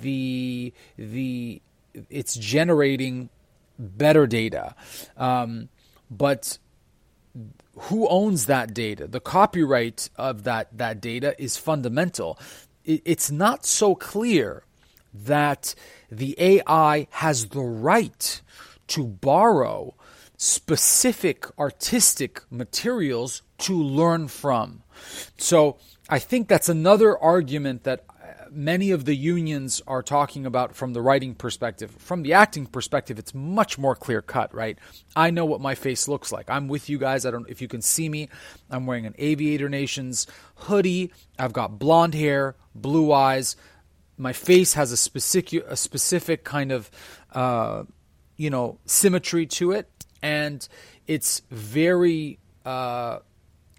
[0.00, 1.62] the the
[2.10, 3.30] it's generating
[3.78, 4.74] better data.
[5.16, 5.68] Um,
[6.10, 6.58] but
[7.76, 9.06] who owns that data?
[9.06, 12.38] The copyright of that that data is fundamental.
[12.84, 14.64] It, it's not so clear
[15.14, 15.74] that
[16.10, 18.40] the AI has the right
[18.88, 19.94] to borrow
[20.36, 24.82] specific artistic materials to learn from.
[25.38, 30.74] So I think that's another argument that uh, many of the unions are talking about
[30.74, 31.92] from the writing perspective.
[31.92, 34.78] From the acting perspective, it's much more clear cut, right?
[35.14, 36.50] I know what my face looks like.
[36.50, 37.24] I'm with you guys.
[37.24, 38.28] I don't if you can see me.
[38.70, 41.12] I'm wearing an Aviator Nations hoodie.
[41.38, 43.56] I've got blonde hair, blue eyes
[44.16, 46.90] my face has a specific a specific kind of
[47.32, 47.84] uh,
[48.36, 49.88] you know symmetry to it,
[50.22, 50.66] and
[51.06, 53.18] it's very uh,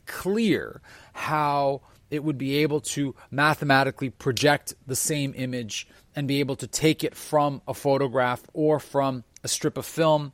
[0.05, 0.81] clear
[1.13, 6.67] how it would be able to mathematically project the same image and be able to
[6.67, 10.31] take it from a photograph or from a strip of film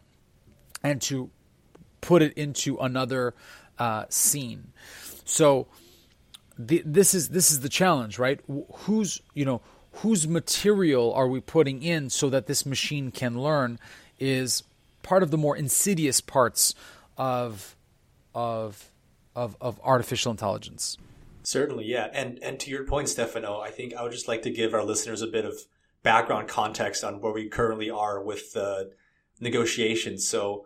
[0.83, 1.29] and to
[2.01, 3.33] put it into another
[3.79, 4.73] uh, scene.
[5.25, 5.67] So
[6.57, 8.39] the, this is this is the challenge, right?
[8.73, 9.61] Who's you know
[9.95, 13.79] whose material are we putting in so that this machine can learn
[14.19, 14.63] is
[15.03, 16.73] part of the more insidious parts
[17.17, 17.75] of
[18.33, 18.91] of
[19.35, 20.97] of, of artificial intelligence.
[21.43, 22.09] Certainly, yeah.
[22.13, 24.83] And and to your point, Stefano, I think I would just like to give our
[24.83, 25.55] listeners a bit of
[26.03, 28.91] background context on where we currently are with the
[29.39, 30.27] negotiations.
[30.27, 30.65] So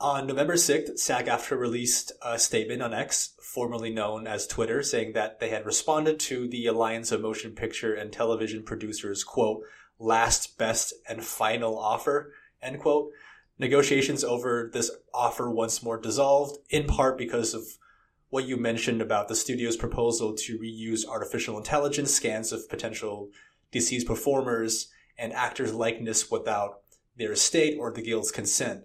[0.00, 5.12] on November 6th, SAG AFTRA released a statement on X, formerly known as Twitter, saying
[5.14, 9.62] that they had responded to the Alliance of Motion Picture and Television Producers, quote,
[9.98, 12.32] last, best, and final offer,
[12.62, 13.10] end quote.
[13.58, 17.64] Negotiations over this offer once more dissolved, in part because of
[18.30, 23.30] what you mentioned about the studio's proposal to reuse artificial intelligence scans of potential
[23.72, 26.82] deceased performers and actors' likeness without
[27.16, 28.84] their estate or the guild's consent.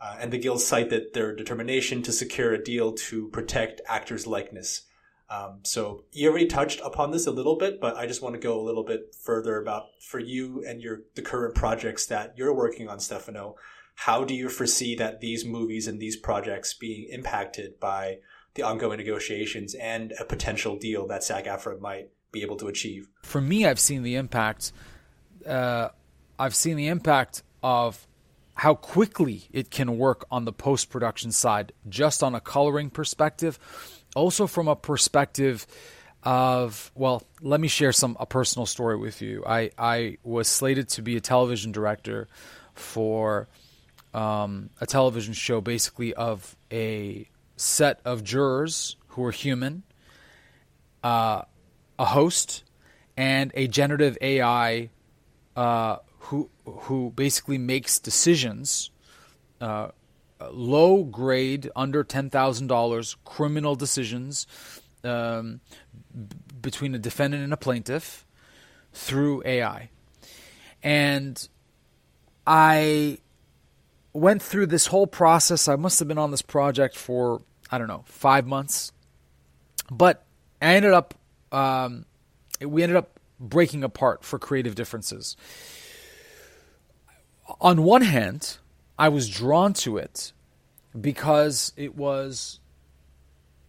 [0.00, 4.26] Uh, and the guilds cite that their determination to secure a deal to protect actors'
[4.26, 4.82] likeness.
[5.30, 8.40] Um, so you already touched upon this a little bit, but I just want to
[8.40, 12.54] go a little bit further about for you and your the current projects that you're
[12.54, 13.56] working on, Stefano.
[13.94, 18.18] How do you foresee that these movies and these projects being impacted by
[18.54, 23.08] the ongoing negotiations and a potential deal that SAG-AFTRA might be able to achieve?
[23.22, 24.72] For me, I've seen the impact.
[25.44, 25.88] Uh,
[26.38, 28.07] I've seen the impact of
[28.58, 33.56] how quickly it can work on the post production side, just on a coloring perspective.
[34.16, 35.64] Also, from a perspective
[36.24, 39.44] of, well, let me share some a personal story with you.
[39.46, 42.26] I, I was slated to be a television director
[42.74, 43.46] for
[44.12, 49.84] um, a television show, basically, of a set of jurors who are human,
[51.04, 51.42] uh,
[51.96, 52.64] a host,
[53.16, 54.90] and a generative AI
[55.54, 58.90] uh, who who basically makes decisions,
[59.60, 59.88] uh,
[60.50, 64.46] low grade, under ten thousand dollars, criminal decisions
[65.04, 65.60] um,
[66.14, 68.26] b- between a defendant and a plaintiff
[68.92, 69.90] through AI,
[70.82, 71.48] and
[72.46, 73.18] I
[74.12, 75.68] went through this whole process.
[75.68, 78.92] I must have been on this project for I don't know five months,
[79.90, 80.24] but
[80.60, 81.14] I ended up
[81.52, 82.04] um,
[82.60, 85.36] we ended up breaking apart for creative differences
[87.60, 88.58] on one hand,
[88.98, 90.32] I was drawn to it
[90.98, 92.60] because it was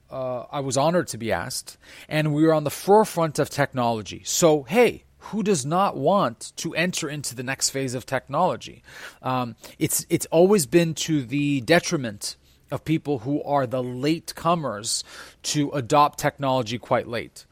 [0.10, 1.78] uh, I was honored to be asked,
[2.08, 4.24] and we were on the forefront of technology.
[4.26, 8.82] So, hey, who does not want to enter into the next phase of technology?
[9.22, 12.38] Um, it's it's always been to the detriment
[12.72, 15.04] of people who are the late comers
[15.42, 17.46] to adopt technology quite late.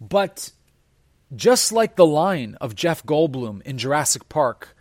[0.00, 0.52] But
[1.34, 4.75] just like the line of Jeff Goldblum in Jurassic Park,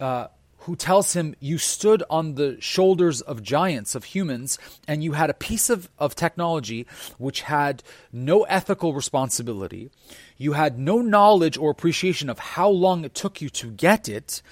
[0.00, 0.28] uh,
[0.66, 5.30] who tells him, You stood on the shoulders of giants, of humans, and you had
[5.30, 6.86] a piece of, of technology
[7.18, 9.90] which had no ethical responsibility.
[10.36, 14.42] You had no knowledge or appreciation of how long it took you to get it.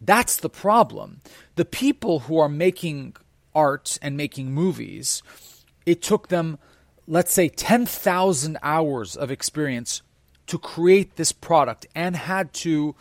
[0.00, 1.20] That's the problem.
[1.56, 3.16] The people who are making
[3.54, 5.22] art and making movies,
[5.84, 6.58] it took them,
[7.06, 10.00] let's say, 10,000 hours of experience
[10.46, 12.94] to create this product and had to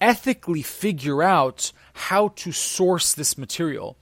[0.00, 3.96] ethically figure out how to source this material.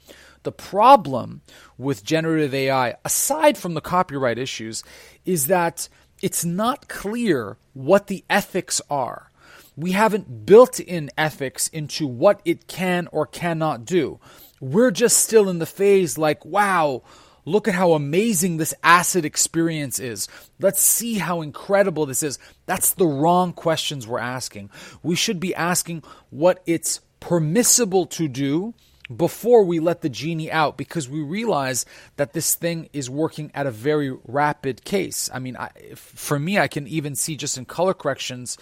[0.45, 1.43] The problem
[1.77, 4.85] with generative AI, aside from the copyright issues,
[5.25, 5.89] is that
[6.23, 9.31] it's not clear what the ethics are.
[9.77, 14.19] We haven't built in ethics into what it can or cannot do.
[14.61, 17.03] We're just still in the phase like, wow,
[17.49, 20.29] Look at how amazing this acid experience is.
[20.61, 22.39] Let's see how incredible this is.
[22.67, 24.69] That's the wrong questions we're asking.
[25.03, 28.75] We should be asking what it's permissible to do
[29.15, 31.87] before we let the genie out because we realize
[32.17, 35.31] that this thing is working at a very rapid case.
[35.33, 38.59] I mean, I, for me, I can even see just in color corrections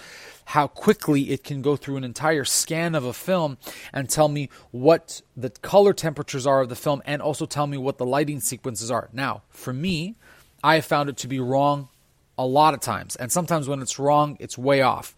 [0.46, 3.58] how quickly it can go through an entire scan of a film
[3.92, 7.76] and tell me what the color temperatures are of the film and also tell me
[7.76, 9.08] what the lighting sequences are.
[9.12, 10.14] Now, for me,
[10.62, 11.88] I have found it to be wrong
[12.38, 13.16] a lot of times.
[13.16, 15.16] And sometimes when it's wrong, it's way off.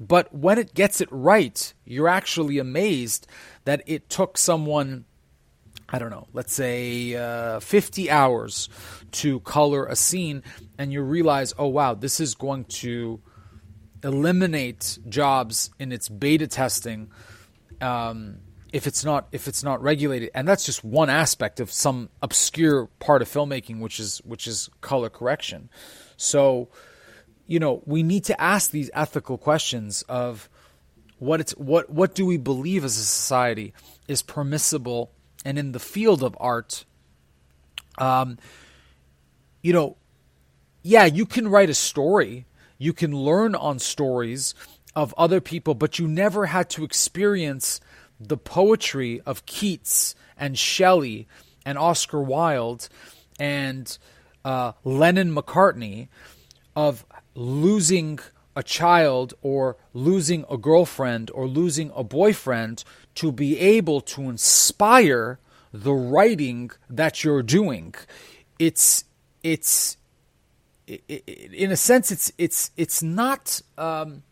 [0.00, 3.26] But when it gets it right, you're actually amazed
[3.64, 5.04] that it took someone,
[5.88, 8.68] I don't know, let's say uh, 50 hours
[9.12, 10.42] to color a scene,
[10.78, 13.20] and you realize, oh wow, this is going to
[14.02, 17.10] eliminate jobs in its beta testing.
[17.80, 18.38] Um,
[18.72, 22.86] if it's not if it's not regulated and that's just one aspect of some obscure
[23.00, 25.68] part of filmmaking which is which is color correction
[26.16, 26.70] so
[27.46, 30.48] you know, we need to ask these ethical questions of
[31.22, 33.72] what it's what what do we believe as a society
[34.08, 35.12] is permissible
[35.44, 36.84] and in the field of art
[37.98, 38.36] um
[39.62, 39.96] you know
[40.82, 42.46] yeah you can write a story.
[42.78, 44.56] You can learn on stories
[44.96, 47.80] of other people but you never had to experience
[48.18, 51.28] the poetry of Keats and Shelley
[51.64, 52.88] and Oscar Wilde
[53.38, 53.96] and
[54.44, 56.08] uh, Lennon McCartney
[56.74, 57.06] of
[57.36, 58.18] losing
[58.54, 62.84] a child or losing a girlfriend or losing a boyfriend
[63.14, 65.38] to be able to inspire
[65.72, 67.94] the writing that you're doing.
[68.58, 69.04] It's
[69.42, 69.96] it's
[70.86, 74.22] in a sense it's it's it's not um,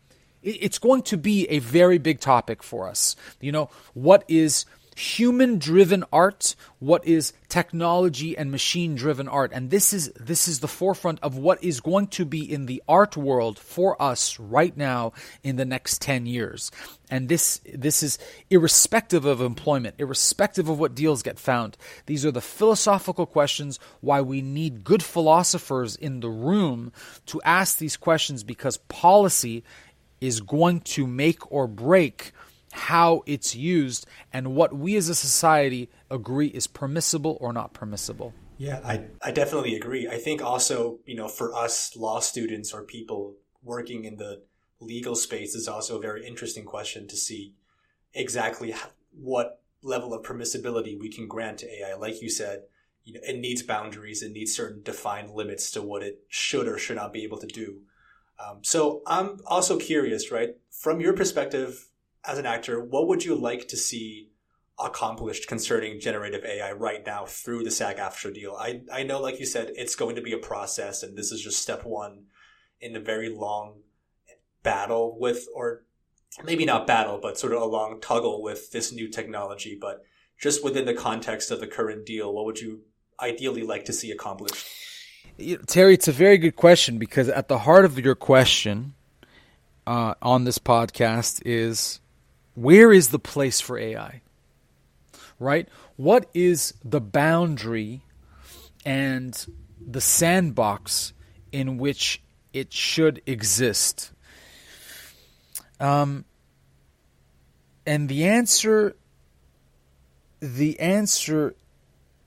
[0.43, 3.15] it's going to be a very big topic for us.
[3.39, 4.65] You know what is
[4.95, 9.51] human driven art what is technology and machine driven art.
[9.53, 12.81] And this is this is the forefront of what is going to be in the
[12.87, 15.13] art world for us right now
[15.43, 16.71] in the next 10 years.
[17.09, 18.17] And this this is
[18.49, 21.77] irrespective of employment irrespective of what deals get found.
[22.05, 26.91] These are the philosophical questions why we need good philosophers in the room
[27.27, 29.63] to ask these questions because policy
[30.19, 32.31] is going to make or break
[32.71, 38.33] how it's used and what we as a society agree is permissible or not permissible.
[38.57, 40.07] Yeah, I, I definitely agree.
[40.07, 44.43] I think also, you know, for us law students or people working in the
[44.79, 47.55] legal space is also a very interesting question to see
[48.13, 48.75] exactly
[49.19, 51.95] what level of permissibility we can grant to AI.
[51.95, 52.63] Like you said,
[53.03, 56.77] you know, it needs boundaries, it needs certain defined limits to what it should or
[56.77, 57.81] should not be able to do.
[58.39, 60.55] Um, so I'm also curious, right?
[60.69, 61.87] From your perspective,
[62.25, 64.29] as an actor, what would you like to see
[64.79, 68.55] accomplished concerning generative AI right now through the SAG AFTRA deal?
[68.57, 71.41] I, I know, like you said, it's going to be a process, and this is
[71.41, 72.25] just step one
[72.79, 73.81] in a very long
[74.63, 75.83] battle with, or
[76.43, 79.77] maybe not battle, but sort of a long tuggle with this new technology.
[79.79, 80.03] But
[80.39, 82.81] just within the context of the current deal, what would you
[83.19, 84.67] ideally like to see accomplished?
[85.67, 88.93] Terry, it's a very good question because at the heart of your question
[89.87, 92.00] uh, on this podcast is
[92.55, 94.21] where is the place for AI?
[95.39, 95.67] Right?
[95.95, 98.01] What is the boundary
[98.85, 99.45] and
[99.85, 101.13] the sandbox
[101.51, 102.21] in which
[102.53, 104.11] it should exist?
[105.79, 106.25] Um,
[107.85, 108.95] and the answer
[110.39, 111.55] the answer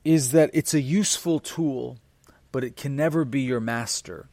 [0.05, 1.99] is that it's a useful tool
[2.55, 4.29] but it can never be your master.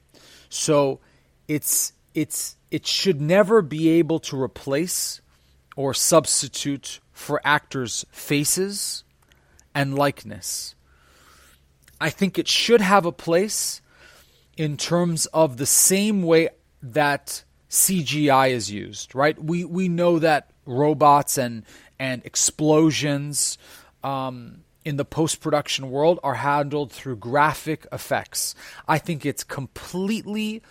[0.48, 1.00] So
[1.48, 5.20] it's it's it should never be able to replace
[5.82, 9.04] or substitute for actors' faces
[9.74, 10.76] and likeness.
[12.00, 13.82] I think it should have a place
[14.56, 16.50] in terms of the same way
[16.84, 19.42] that CGI is used, right?
[19.42, 21.64] We we know that robots and
[21.98, 23.58] and explosions
[24.04, 28.54] um, in the post production world are handled through graphic effects.
[28.88, 30.62] I think it's completely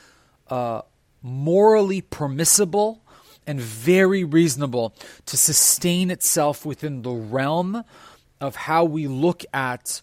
[0.48, 0.82] uh,
[1.20, 3.02] morally permissible
[3.46, 4.94] and very reasonable
[5.26, 7.84] to sustain itself within the realm
[8.40, 10.00] of how we look at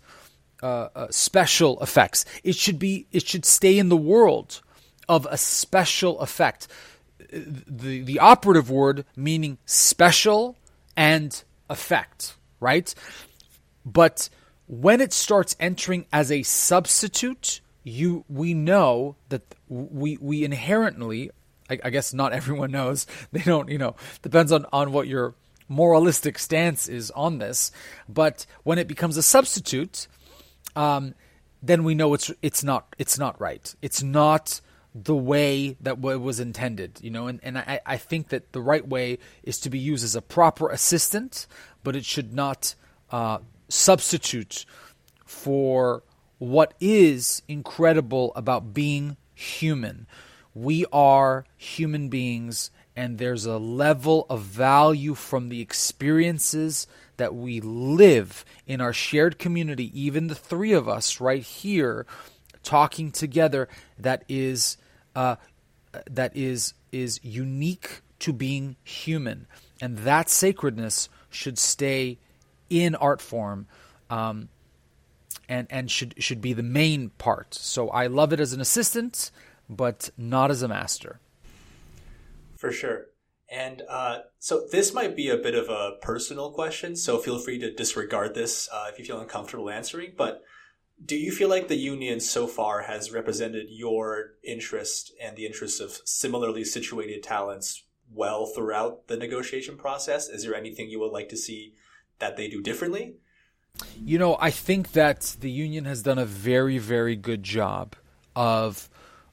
[0.62, 2.26] uh, uh, special effects.
[2.44, 4.62] It should be it should stay in the world
[5.08, 6.68] of a special effect.
[7.32, 10.56] The the operative word meaning special
[10.96, 12.94] and effect, right?
[13.86, 14.30] But
[14.68, 21.32] when it starts entering as a substitute, you we know that we we inherently
[21.70, 23.06] I, I guess not everyone knows.
[23.32, 25.36] They don't you know depends on on what your
[25.70, 27.72] moralistic stance is on this.
[28.08, 30.08] But when it becomes a substitute
[30.76, 31.16] um,
[31.62, 33.74] then we know it's it's not it's not right.
[33.82, 34.62] It's not
[34.96, 38.62] the way that it was intended you know and, and I, I think that the
[38.62, 41.46] right way is to be used as a proper assistant
[41.84, 42.74] but it should not
[43.12, 43.38] uh,
[43.70, 44.66] substitute
[45.24, 46.02] for
[46.40, 50.08] what is incredible about being human.
[50.58, 56.88] We are human beings, and there's a level of value from the experiences
[57.18, 62.08] that we live in our shared community, even the three of us right here
[62.64, 64.78] talking together, that is
[65.16, 65.36] uh,
[66.10, 69.46] that is is unique to being human,
[69.80, 72.18] and that sacredness should stay
[72.68, 73.68] in art form.
[74.10, 74.50] Um,
[75.48, 77.54] and and should should be the main part.
[77.54, 79.30] So I love it as an assistant,
[79.70, 81.20] but not as a master.
[82.58, 83.08] For sure.
[83.50, 87.60] And uh, so this might be a bit of a personal question, so feel free
[87.60, 90.14] to disregard this uh, if you feel uncomfortable answering.
[90.18, 90.44] But
[91.04, 95.80] do you feel like the union so far has represented your interest and the interests
[95.80, 100.28] of similarly situated talents well throughout the negotiation process?
[100.28, 101.74] Is there anything you would like to see
[102.20, 103.16] that they do differently?
[104.04, 107.96] You know, I think that the union has done a very, very good job
[108.36, 108.90] of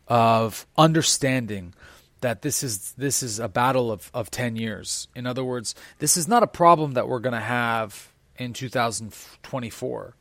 [0.09, 1.75] of understanding
[2.21, 5.09] that this is this is a battle of, of ten years.
[5.15, 10.17] In other words, this is not a problem that we're going to have in 2024.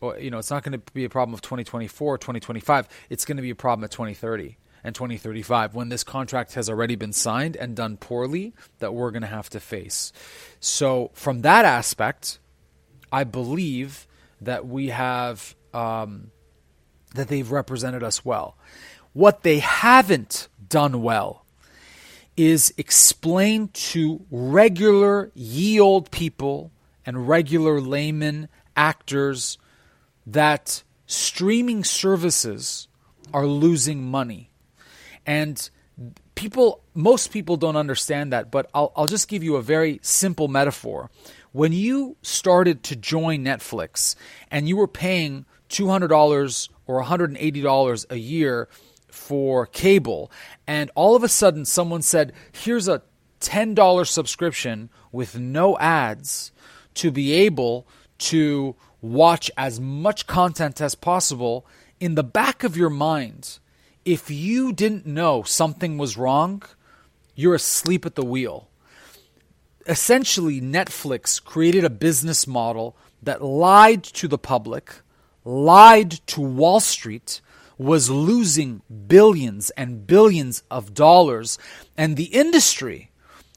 [0.00, 2.88] Or, you know, it's not going to be a problem of 2024, 2025.
[3.10, 6.96] It's going to be a problem at 2030 and 2035 when this contract has already
[6.96, 10.12] been signed and done poorly that we're going to have to face.
[10.58, 12.38] So, from that aspect,
[13.12, 14.06] I believe
[14.40, 16.30] that we have um,
[17.14, 18.56] that they've represented us well.
[19.12, 21.44] What they haven't done well
[22.36, 26.70] is explain to regular ye old people
[27.04, 29.58] and regular laymen actors
[30.26, 32.88] that streaming services
[33.32, 34.50] are losing money.
[35.26, 35.68] And
[36.34, 40.48] people most people don't understand that, but I'll, I'll just give you a very simple
[40.48, 41.10] metaphor
[41.52, 44.14] when you started to join Netflix
[44.50, 48.68] and you were paying $200 or $180 a year
[49.12, 50.30] for cable,
[50.66, 53.02] and all of a sudden someone said, here's a
[53.40, 56.52] $10 subscription with no ads
[56.94, 57.86] to be able
[58.18, 61.66] to watch as much content as possible,
[61.98, 63.58] in the back of your mind,
[64.04, 66.62] if you didn't know something was wrong,
[67.34, 68.68] you're asleep at the wheel.
[69.86, 74.94] Essentially Netflix created a business model that lied to the public,
[75.44, 77.40] lied to Wall Street,
[77.80, 81.58] was losing billions and billions of dollars,
[81.96, 83.10] and the industry,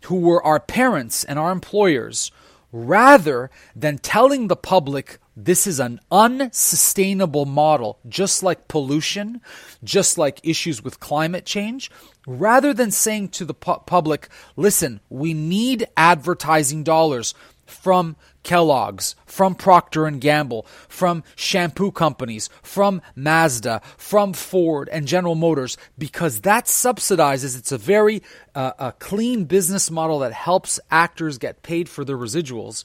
[0.06, 2.32] who were our parents and our employers,
[2.72, 9.42] rather than telling the public this is an unsustainable model, just like pollution,
[9.84, 11.92] just like issues with climate change,
[12.26, 17.34] rather than saying to the pu- public, listen, we need advertising dollars
[17.66, 25.36] from Kellogg's, from Procter and Gamble, from shampoo companies, from Mazda, from Ford and General
[25.36, 28.22] Motors because that subsidizes it's a very
[28.54, 32.84] uh, a clean business model that helps actors get paid for their residuals.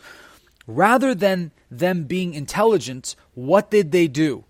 [0.67, 4.45] Rather than them being intelligent, what did they do?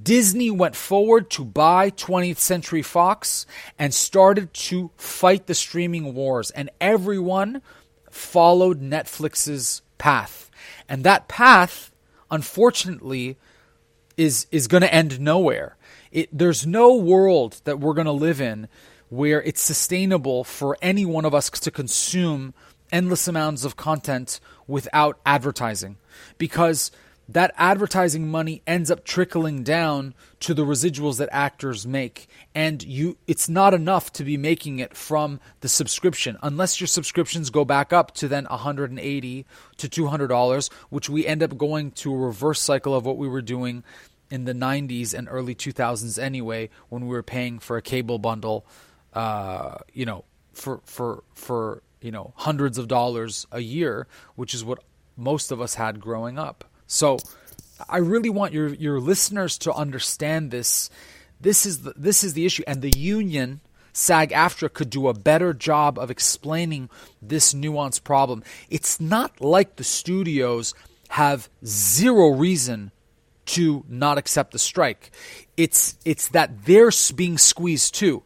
[0.00, 3.46] Disney went forward to buy 20th Century Fox
[3.78, 7.62] and started to fight the streaming wars, and everyone
[8.10, 10.50] followed Netflix's path.
[10.88, 11.92] And that path,
[12.30, 13.36] unfortunately,
[14.16, 15.76] is is going to end nowhere.
[16.10, 18.68] It, there's no world that we're going to live in
[19.08, 22.54] where it's sustainable for any one of us to consume
[22.90, 25.96] endless amounts of content without advertising
[26.38, 26.90] because
[27.28, 32.28] that advertising money ends up trickling down to the residuals that actors make.
[32.54, 36.36] And you it's not enough to be making it from the subscription.
[36.42, 39.46] Unless your subscriptions go back up to then 180
[39.76, 43.28] to 200 dollars which we end up going to a reverse cycle of what we
[43.28, 43.82] were doing
[44.30, 48.66] in the 90s and early 2000s anyway when we were paying for a cable bundle
[49.14, 54.64] uh, you know for for for you know hundreds of dollars a year which is
[54.64, 54.82] what
[55.16, 57.18] most of us had growing up so
[57.88, 60.90] I really want your your listeners to understand this.
[61.40, 63.60] This is the, this is the issue, and the union
[63.92, 68.42] SAG-AFTRA could do a better job of explaining this nuanced problem.
[68.68, 70.74] It's not like the studios
[71.08, 72.92] have zero reason
[73.46, 75.10] to not accept the strike.
[75.56, 78.22] It's it's that they're being squeezed too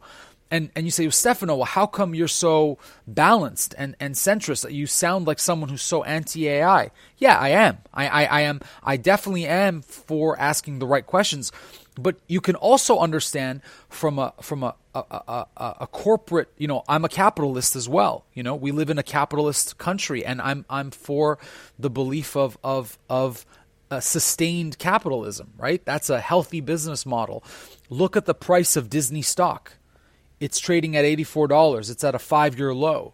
[0.51, 2.77] and and you say, Stefano, well, how come you're so
[3.07, 4.71] balanced and and centrist?
[4.71, 6.91] You sound like someone who's so anti AI.
[7.17, 7.77] Yeah, I am.
[7.93, 8.59] I, I I am.
[8.83, 11.51] I definitely am for asking the right questions.
[11.99, 16.83] But you can also understand from a from a a, a, a corporate, you know,
[16.87, 18.25] I'm a capitalist as well.
[18.33, 21.37] You know, we live in a capitalist country, and I'm I'm for
[21.79, 23.45] the belief of of of
[23.89, 25.83] uh, sustained capitalism, right?
[25.85, 27.43] That's a healthy business model.
[27.89, 29.73] Look at the price of Disney stock
[30.41, 31.89] it's trading at $84.
[31.89, 33.13] It's at a five year low.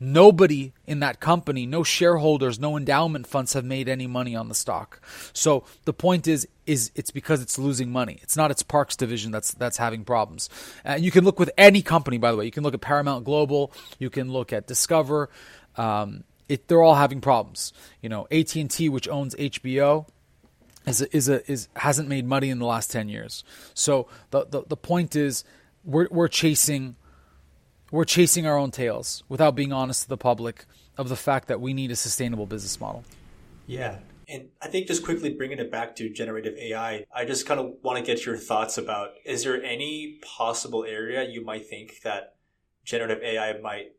[0.00, 4.54] Nobody in that company, no shareholders, no endowment funds have made any money on the
[4.54, 5.00] stock.
[5.32, 8.20] So the point is, is it's because it's losing money.
[8.22, 10.48] It's not its parks division that's that's having problems.
[10.84, 12.44] And you can look with any company, by the way.
[12.44, 13.72] You can look at Paramount Global.
[13.98, 15.30] You can look at Discover.
[15.76, 17.72] Um, it, they're all having problems.
[18.00, 20.06] You know, AT and T, which owns HBO,
[20.86, 23.42] is a, is a, is hasn't made money in the last ten years.
[23.74, 25.42] So the the, the point is
[25.84, 26.96] we're we're chasing
[27.90, 30.66] we're chasing our own tails without being honest to the public
[30.96, 33.04] of the fact that we need a sustainable business model.
[33.66, 33.98] Yeah.
[34.28, 37.72] And I think just quickly bringing it back to generative AI, I just kind of
[37.82, 42.34] want to get your thoughts about is there any possible area you might think that
[42.84, 43.92] generative AI might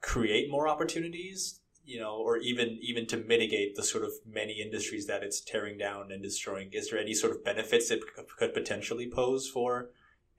[0.00, 5.06] create more opportunities, you know, or even even to mitigate the sort of many industries
[5.06, 6.70] that it's tearing down and destroying?
[6.72, 8.02] Is there any sort of benefits it
[8.36, 9.90] could potentially pose for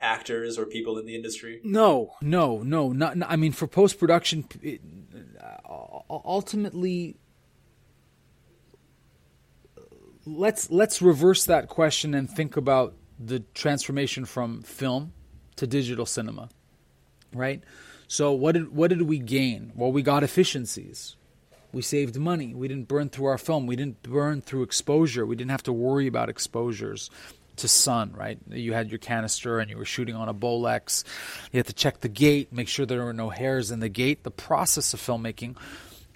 [0.01, 1.59] actors or people in the industry?
[1.63, 3.17] No, no, no, not.
[3.27, 4.45] I mean, for post production,
[5.39, 7.17] uh, ultimately,
[10.25, 15.13] let's let's reverse that question and think about the transformation from film
[15.57, 16.49] to digital cinema,
[17.33, 17.63] right?
[18.07, 19.71] So what did what did we gain?
[19.75, 21.15] Well, we got efficiencies.
[21.71, 22.55] We saved money.
[22.55, 23.67] We didn't burn through our film.
[23.67, 25.23] We didn't burn through exposure.
[25.23, 27.11] We didn't have to worry about exposures
[27.59, 28.37] to sun, right?
[28.49, 31.03] You had your canister and you were shooting on a Bolex.
[31.51, 34.23] You had to check the gate, make sure there were no hairs in the gate.
[34.23, 35.57] The process of filmmaking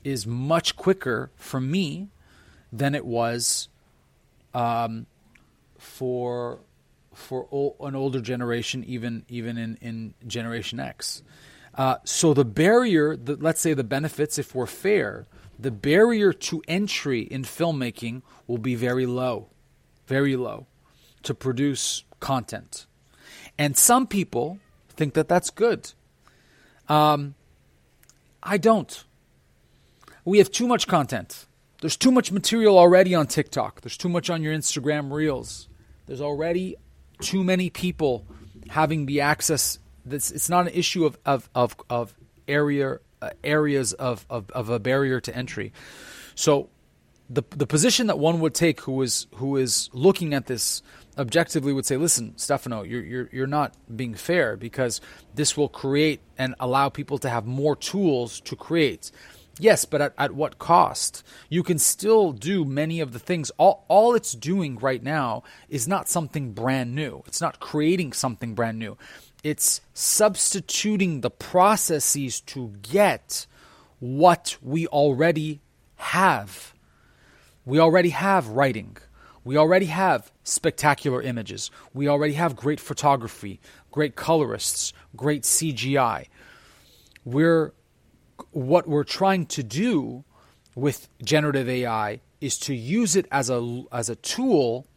[0.03, 2.09] is much quicker for me
[2.71, 3.69] than it was
[4.53, 5.05] um,
[5.77, 6.59] for
[7.13, 11.23] for an older generation, even even in, in Generation X.
[11.75, 15.25] Uh, so the barrier, the, let's say the benefits, if we're fair,
[15.57, 19.49] the barrier to entry in filmmaking will be very low,
[20.07, 20.67] very low
[21.23, 22.85] to produce content.
[23.57, 24.59] And some people
[24.89, 25.91] think that that's good.
[26.87, 27.35] Um,
[28.41, 29.03] I don't.
[30.25, 31.45] We have too much content.
[31.81, 33.81] There's too much material already on TikTok.
[33.81, 35.67] There's too much on your Instagram Reels.
[36.05, 36.75] There's already
[37.19, 38.25] too many people
[38.69, 39.79] having the access.
[40.05, 42.13] This, it's not an issue of, of, of, of
[42.47, 45.71] area uh, areas of, of, of a barrier to entry.
[46.35, 46.69] So
[47.29, 50.81] the the position that one would take who is who is looking at this
[51.17, 55.01] objectively would say, listen, Stefano, you're, you're, you're not being fair because
[55.35, 59.11] this will create and allow people to have more tools to create.
[59.59, 61.23] Yes, but at, at what cost?
[61.47, 63.51] You can still do many of the things.
[63.57, 67.23] All, all it's doing right now is not something brand new.
[67.27, 68.97] It's not creating something brand new.
[69.43, 73.45] It's substituting the processes to get
[73.99, 75.61] what we already
[75.95, 76.73] have.
[77.65, 78.97] We already have writing.
[79.43, 81.69] We already have spectacular images.
[81.93, 83.59] We already have great photography,
[83.91, 86.27] great colorists, great CGI.
[87.25, 87.73] We're
[88.51, 90.23] what we're trying to do
[90.75, 94.87] with generative AI is to use it as a as a tool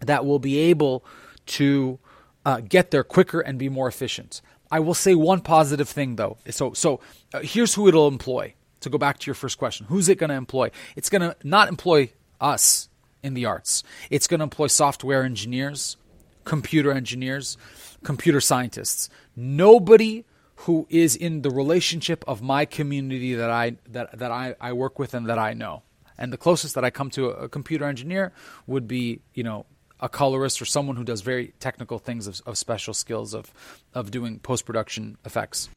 [0.00, 1.04] that will be able
[1.46, 1.98] to
[2.44, 4.40] uh, get there quicker and be more efficient.
[4.70, 6.38] I will say one positive thing though.
[6.50, 7.00] So so
[7.32, 8.54] uh, here's who it'll employ.
[8.80, 10.70] To go back to your first question, who's it going to employ?
[10.94, 12.88] It's going to not employ us
[13.26, 13.82] in the arts.
[14.08, 15.96] It's going to employ software engineers,
[16.44, 17.58] computer engineers,
[18.04, 19.10] computer scientists.
[19.34, 20.24] Nobody
[20.60, 24.98] who is in the relationship of my community that I that that I, I work
[24.98, 25.82] with and that I know.
[26.18, 28.32] And the closest that I come to a, computer engineer
[28.66, 29.66] would be, you know,
[30.00, 33.52] a colorist or someone who does very technical things of, of special skills of
[33.92, 35.68] of doing post production effects.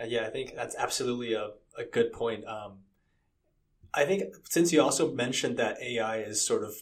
[0.00, 2.44] Uh, yeah, I think that's absolutely a, a good point.
[2.46, 2.78] Um,
[3.94, 6.74] I think since you also mentioned that AI is sort of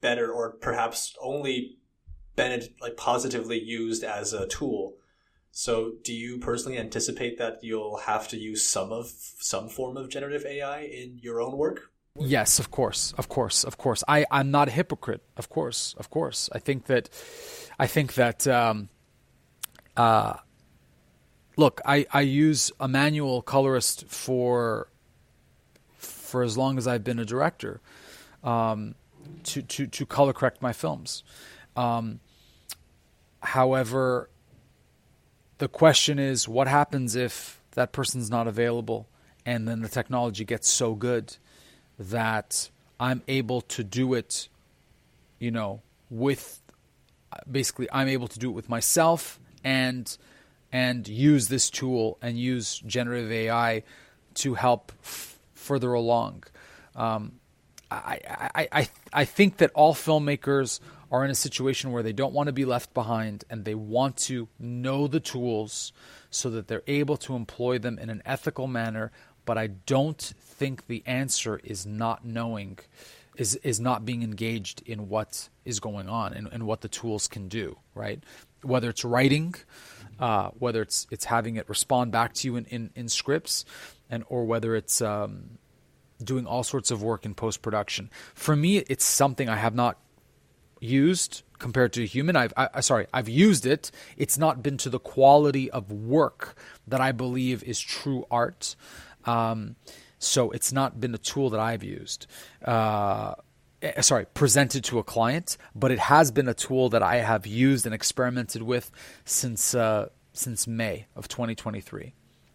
[0.00, 1.78] better or perhaps only
[2.36, 4.96] been like positively used as a tool.
[5.52, 10.08] So, do you personally anticipate that you'll have to use some of some form of
[10.08, 11.90] generative AI in your own work?
[12.18, 14.04] Yes, of course, of course, of course.
[14.06, 15.22] I I'm not a hypocrite.
[15.36, 16.48] Of course, of course.
[16.52, 17.08] I think that
[17.78, 18.88] I think that um,
[19.96, 20.34] uh,
[21.56, 24.88] look, I I use a manual colorist for
[26.30, 27.80] for as long as I've been a director
[28.44, 28.94] um,
[29.44, 31.22] to to to color correct my films.
[31.76, 32.20] Um,
[33.42, 34.30] however,
[35.58, 39.08] the question is, what happens if that person's not available,
[39.44, 41.36] and then the technology gets so good
[41.98, 44.48] that I'm able to do it,
[45.38, 46.62] you know, with
[47.50, 50.16] basically I'm able to do it with myself and
[50.72, 53.82] and use this tool and use generative AI
[54.34, 54.92] to help
[55.70, 56.42] further along.
[56.96, 57.38] Um,
[57.92, 58.18] I,
[58.54, 60.80] I, I, I think that all filmmakers
[61.12, 64.16] are in a situation where they don't want to be left behind and they want
[64.16, 65.92] to know the tools
[66.28, 69.12] so that they're able to employ them in an ethical manner.
[69.44, 72.80] But I don't think the answer is not knowing,
[73.36, 77.28] is, is not being engaged in what is going on and, and what the tools
[77.28, 78.20] can do, right?
[78.62, 79.54] Whether it's writing,
[80.18, 83.64] uh, whether it's it's having it respond back to you in, in, in scripts,
[84.10, 85.58] and or whether it's um,
[86.22, 88.10] doing all sorts of work in post production.
[88.34, 89.98] For me, it's something I have not
[90.80, 92.36] used compared to a human.
[92.36, 93.90] I've I, sorry, I've used it.
[94.16, 96.56] It's not been to the quality of work
[96.88, 98.74] that I believe is true art.
[99.24, 99.76] Um,
[100.18, 102.26] so it's not been a tool that I've used.
[102.64, 103.34] Uh,
[103.80, 107.46] eh, sorry, presented to a client, but it has been a tool that I have
[107.46, 108.90] used and experimented with
[109.24, 112.14] since uh, since May of 2023,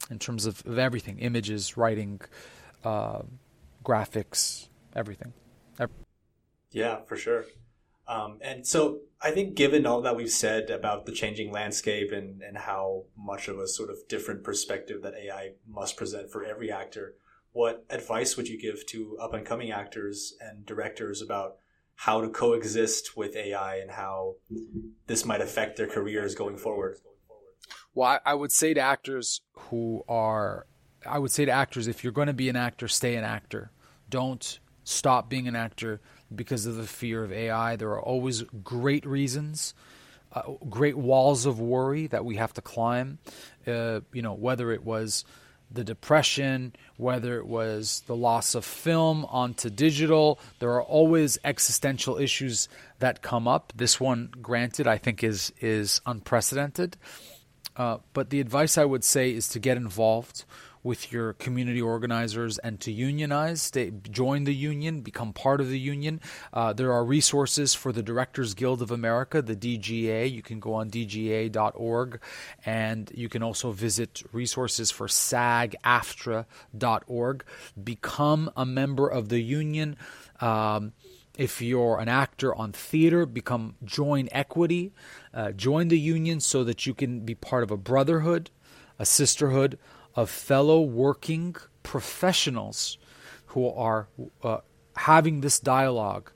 [0.10, 2.22] in terms of, of everything: images, writing,
[2.84, 3.22] uh,
[3.84, 5.34] graphics, everything.
[6.72, 7.46] Yeah, for sure.
[8.08, 12.42] Um, and so I think given all that we've said about the changing landscape and,
[12.42, 16.72] and how much of a sort of different perspective that AI must present for every
[16.72, 17.16] actor,
[17.54, 21.56] what advice would you give to up and coming actors and directors about
[21.96, 24.36] how to coexist with AI and how
[25.08, 26.98] this might affect their careers going forward?
[27.96, 30.68] Well, I would say to actors who are,
[31.06, 33.72] I would say to actors, if you're going to be an actor, stay an actor.
[34.10, 36.02] Don't stop being an actor
[36.34, 37.78] because of the fear of AI.
[37.78, 39.74] There are always great reasons,
[40.34, 43.18] uh, great walls of worry that we have to climb.
[43.66, 45.24] Uh, you know, whether it was
[45.72, 52.18] the depression, whether it was the loss of film onto digital, there are always existential
[52.18, 52.68] issues
[53.00, 53.72] that come up.
[53.76, 56.98] This one, granted, I think is is unprecedented.
[57.76, 60.46] Uh, but the advice I would say is to get involved
[60.86, 63.64] with your community organizers and to unionize.
[63.64, 66.22] Stay, join the union, become part of the union.
[66.54, 70.32] Uh, there are resources for the Directors Guild of America, the DGA.
[70.32, 72.22] You can go on dga.org,
[72.68, 77.46] and you can also visit resources for SAG-AFTRA.org.
[77.84, 79.98] Become a member of the union.
[80.40, 80.94] Um,
[81.38, 84.94] if you're an actor on theater, become join equity,
[85.34, 88.50] uh, join the union so that you can be part of a brotherhood,
[88.98, 89.78] a sisterhood,
[90.16, 92.98] of fellow working professionals
[93.48, 94.08] who are
[94.44, 94.60] uh,
[94.96, 96.32] having this dialogue,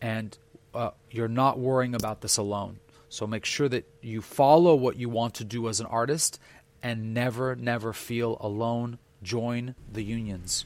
[0.00, 0.36] and
[0.74, 2.78] uh, you're not worrying about this alone.
[3.08, 6.38] So make sure that you follow what you want to do as an artist
[6.82, 8.98] and never, never feel alone.
[9.22, 10.64] Join the unions.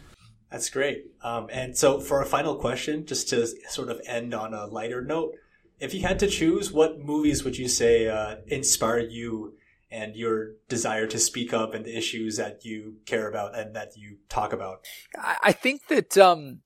[0.50, 1.06] That's great.
[1.22, 5.02] Um, and so, for a final question, just to sort of end on a lighter
[5.02, 5.34] note,
[5.80, 9.54] if you had to choose, what movies would you say uh, inspired you
[9.90, 13.96] and your desire to speak up and the issues that you care about and that
[13.96, 14.80] you talk about.
[15.16, 16.60] I think that um,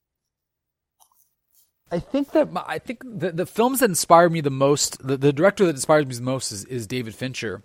[1.93, 5.17] I think that my, I think the, the films that inspired me the most, the,
[5.17, 7.63] the director that inspires me the most is, is David Fincher,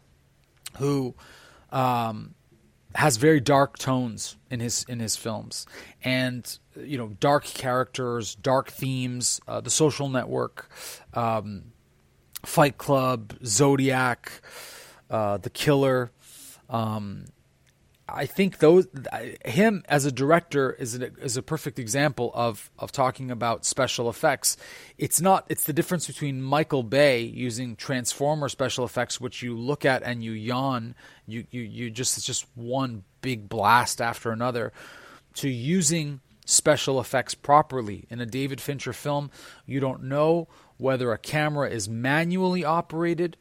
[0.77, 1.15] who
[1.71, 2.35] um,
[2.95, 5.67] has very dark tones in his in his films,
[6.03, 9.39] and you know, dark characters, dark themes.
[9.47, 10.69] Uh, the Social Network,
[11.13, 11.73] um,
[12.43, 14.31] Fight Club, Zodiac
[15.09, 16.11] uh, The Killer.
[16.69, 17.25] Um,
[18.07, 18.87] I think those
[19.43, 24.09] him as a director is a, is a perfect example of of talking about special
[24.09, 24.57] effects.
[24.97, 29.85] It's not it's the difference between Michael Bay using Transformer special effects, which you look
[29.85, 30.93] at and you yawn,
[31.25, 34.71] you you you just it's just one big blast after another,
[35.35, 39.31] to using special effects properly in a David Fincher film.
[39.65, 40.47] You don't know
[40.77, 43.35] whether a camera is manually operated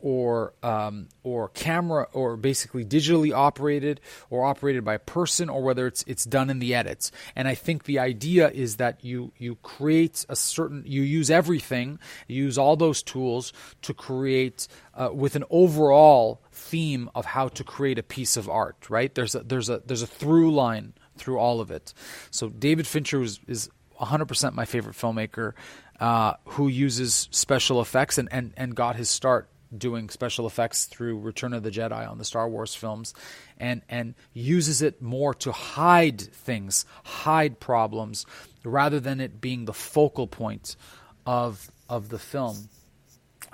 [0.00, 5.86] or um, or camera or basically digitally operated or operated by a person or whether
[5.86, 7.10] it's it's done in the edits.
[7.34, 11.98] And I think the idea is that you you create a certain you use everything,
[12.28, 17.64] you use all those tools to create uh, with an overall theme of how to
[17.64, 18.88] create a piece of art.
[18.90, 19.14] Right?
[19.14, 21.94] There's a there's a there's a through line through all of it.
[22.30, 25.54] So David Fincher was, is 100% my favorite filmmaker
[25.98, 31.18] uh, who uses special effects and, and, and got his start doing special effects through
[31.18, 33.14] Return of the Jedi on the Star Wars films
[33.58, 38.26] and and uses it more to hide things, hide problems
[38.64, 40.76] rather than it being the focal point
[41.24, 42.68] of of the film.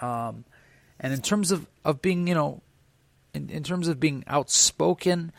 [0.01, 0.45] Um,
[0.99, 2.63] and in terms of, of being, you know,
[3.35, 5.33] in, in terms of being outspoken,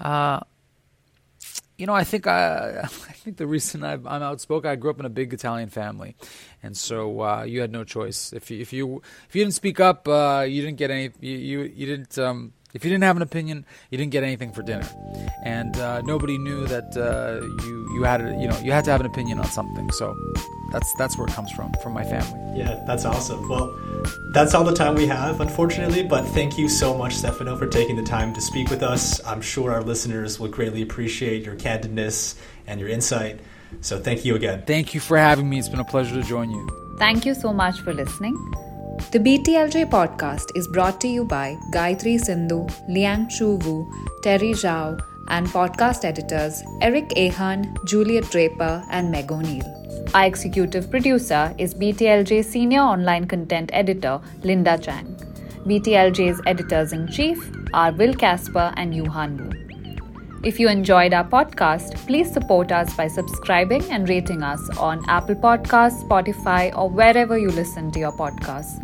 [0.00, 0.40] uh,
[1.82, 5.00] you know, I think I, I think the reason i am outspoken, I grew up
[5.00, 6.14] in a big Italian family,
[6.62, 8.32] and so uh, you had no choice.
[8.32, 11.10] If you if you if you didn't speak up, uh, you didn't get any.
[11.18, 12.16] You you, you didn't.
[12.18, 14.86] Um, if you didn't have an opinion, you didn't get anything for dinner,
[15.44, 18.90] and uh, nobody knew that uh, you you had a, you know you had to
[18.90, 19.90] have an opinion on something.
[19.92, 20.16] So
[20.72, 22.58] that's that's where it comes from from my family.
[22.58, 23.48] Yeah, that's awesome.
[23.48, 23.78] Well,
[24.32, 26.02] that's all the time we have, unfortunately.
[26.02, 29.24] But thank you so much, Stefano, for taking the time to speak with us.
[29.26, 33.40] I'm sure our listeners will greatly appreciate your candidness and your insight.
[33.80, 34.62] So thank you again.
[34.66, 35.58] Thank you for having me.
[35.58, 36.68] It's been a pleasure to join you.
[36.98, 38.36] Thank you so much for listening.
[38.92, 43.90] The BTLJ podcast is brought to you by Gayatri Sindhu, Liang Chu Wu,
[44.22, 49.64] Terry Zhao, and podcast editors Eric Ahan, Juliet Draper, and Meg O'Neill.
[50.14, 55.06] Our executive producer is BTLJ Senior Online Content Editor Linda Chang.
[55.66, 59.61] BTLJ's editors in chief are Will Casper and Yuhan Wu.
[60.44, 65.36] If you enjoyed our podcast, please support us by subscribing and rating us on Apple
[65.36, 68.80] Podcasts, Spotify, or wherever you listen to your podcasts.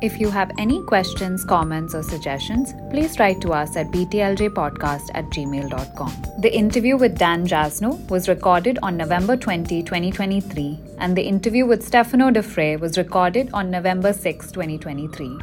[0.00, 5.26] If you have any questions, comments, or suggestions, please write to us at btljpodcast at
[5.26, 6.24] gmail.com.
[6.38, 11.86] The interview with Dan Jasnow was recorded on November 20, 2023, and the interview with
[11.86, 15.38] Stefano Da Fre was recorded on November 6, 2023.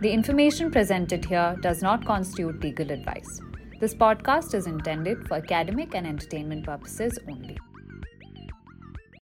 [0.00, 3.40] The information presented here does not constitute legal advice.
[3.80, 7.56] This podcast is intended for academic and entertainment purposes only.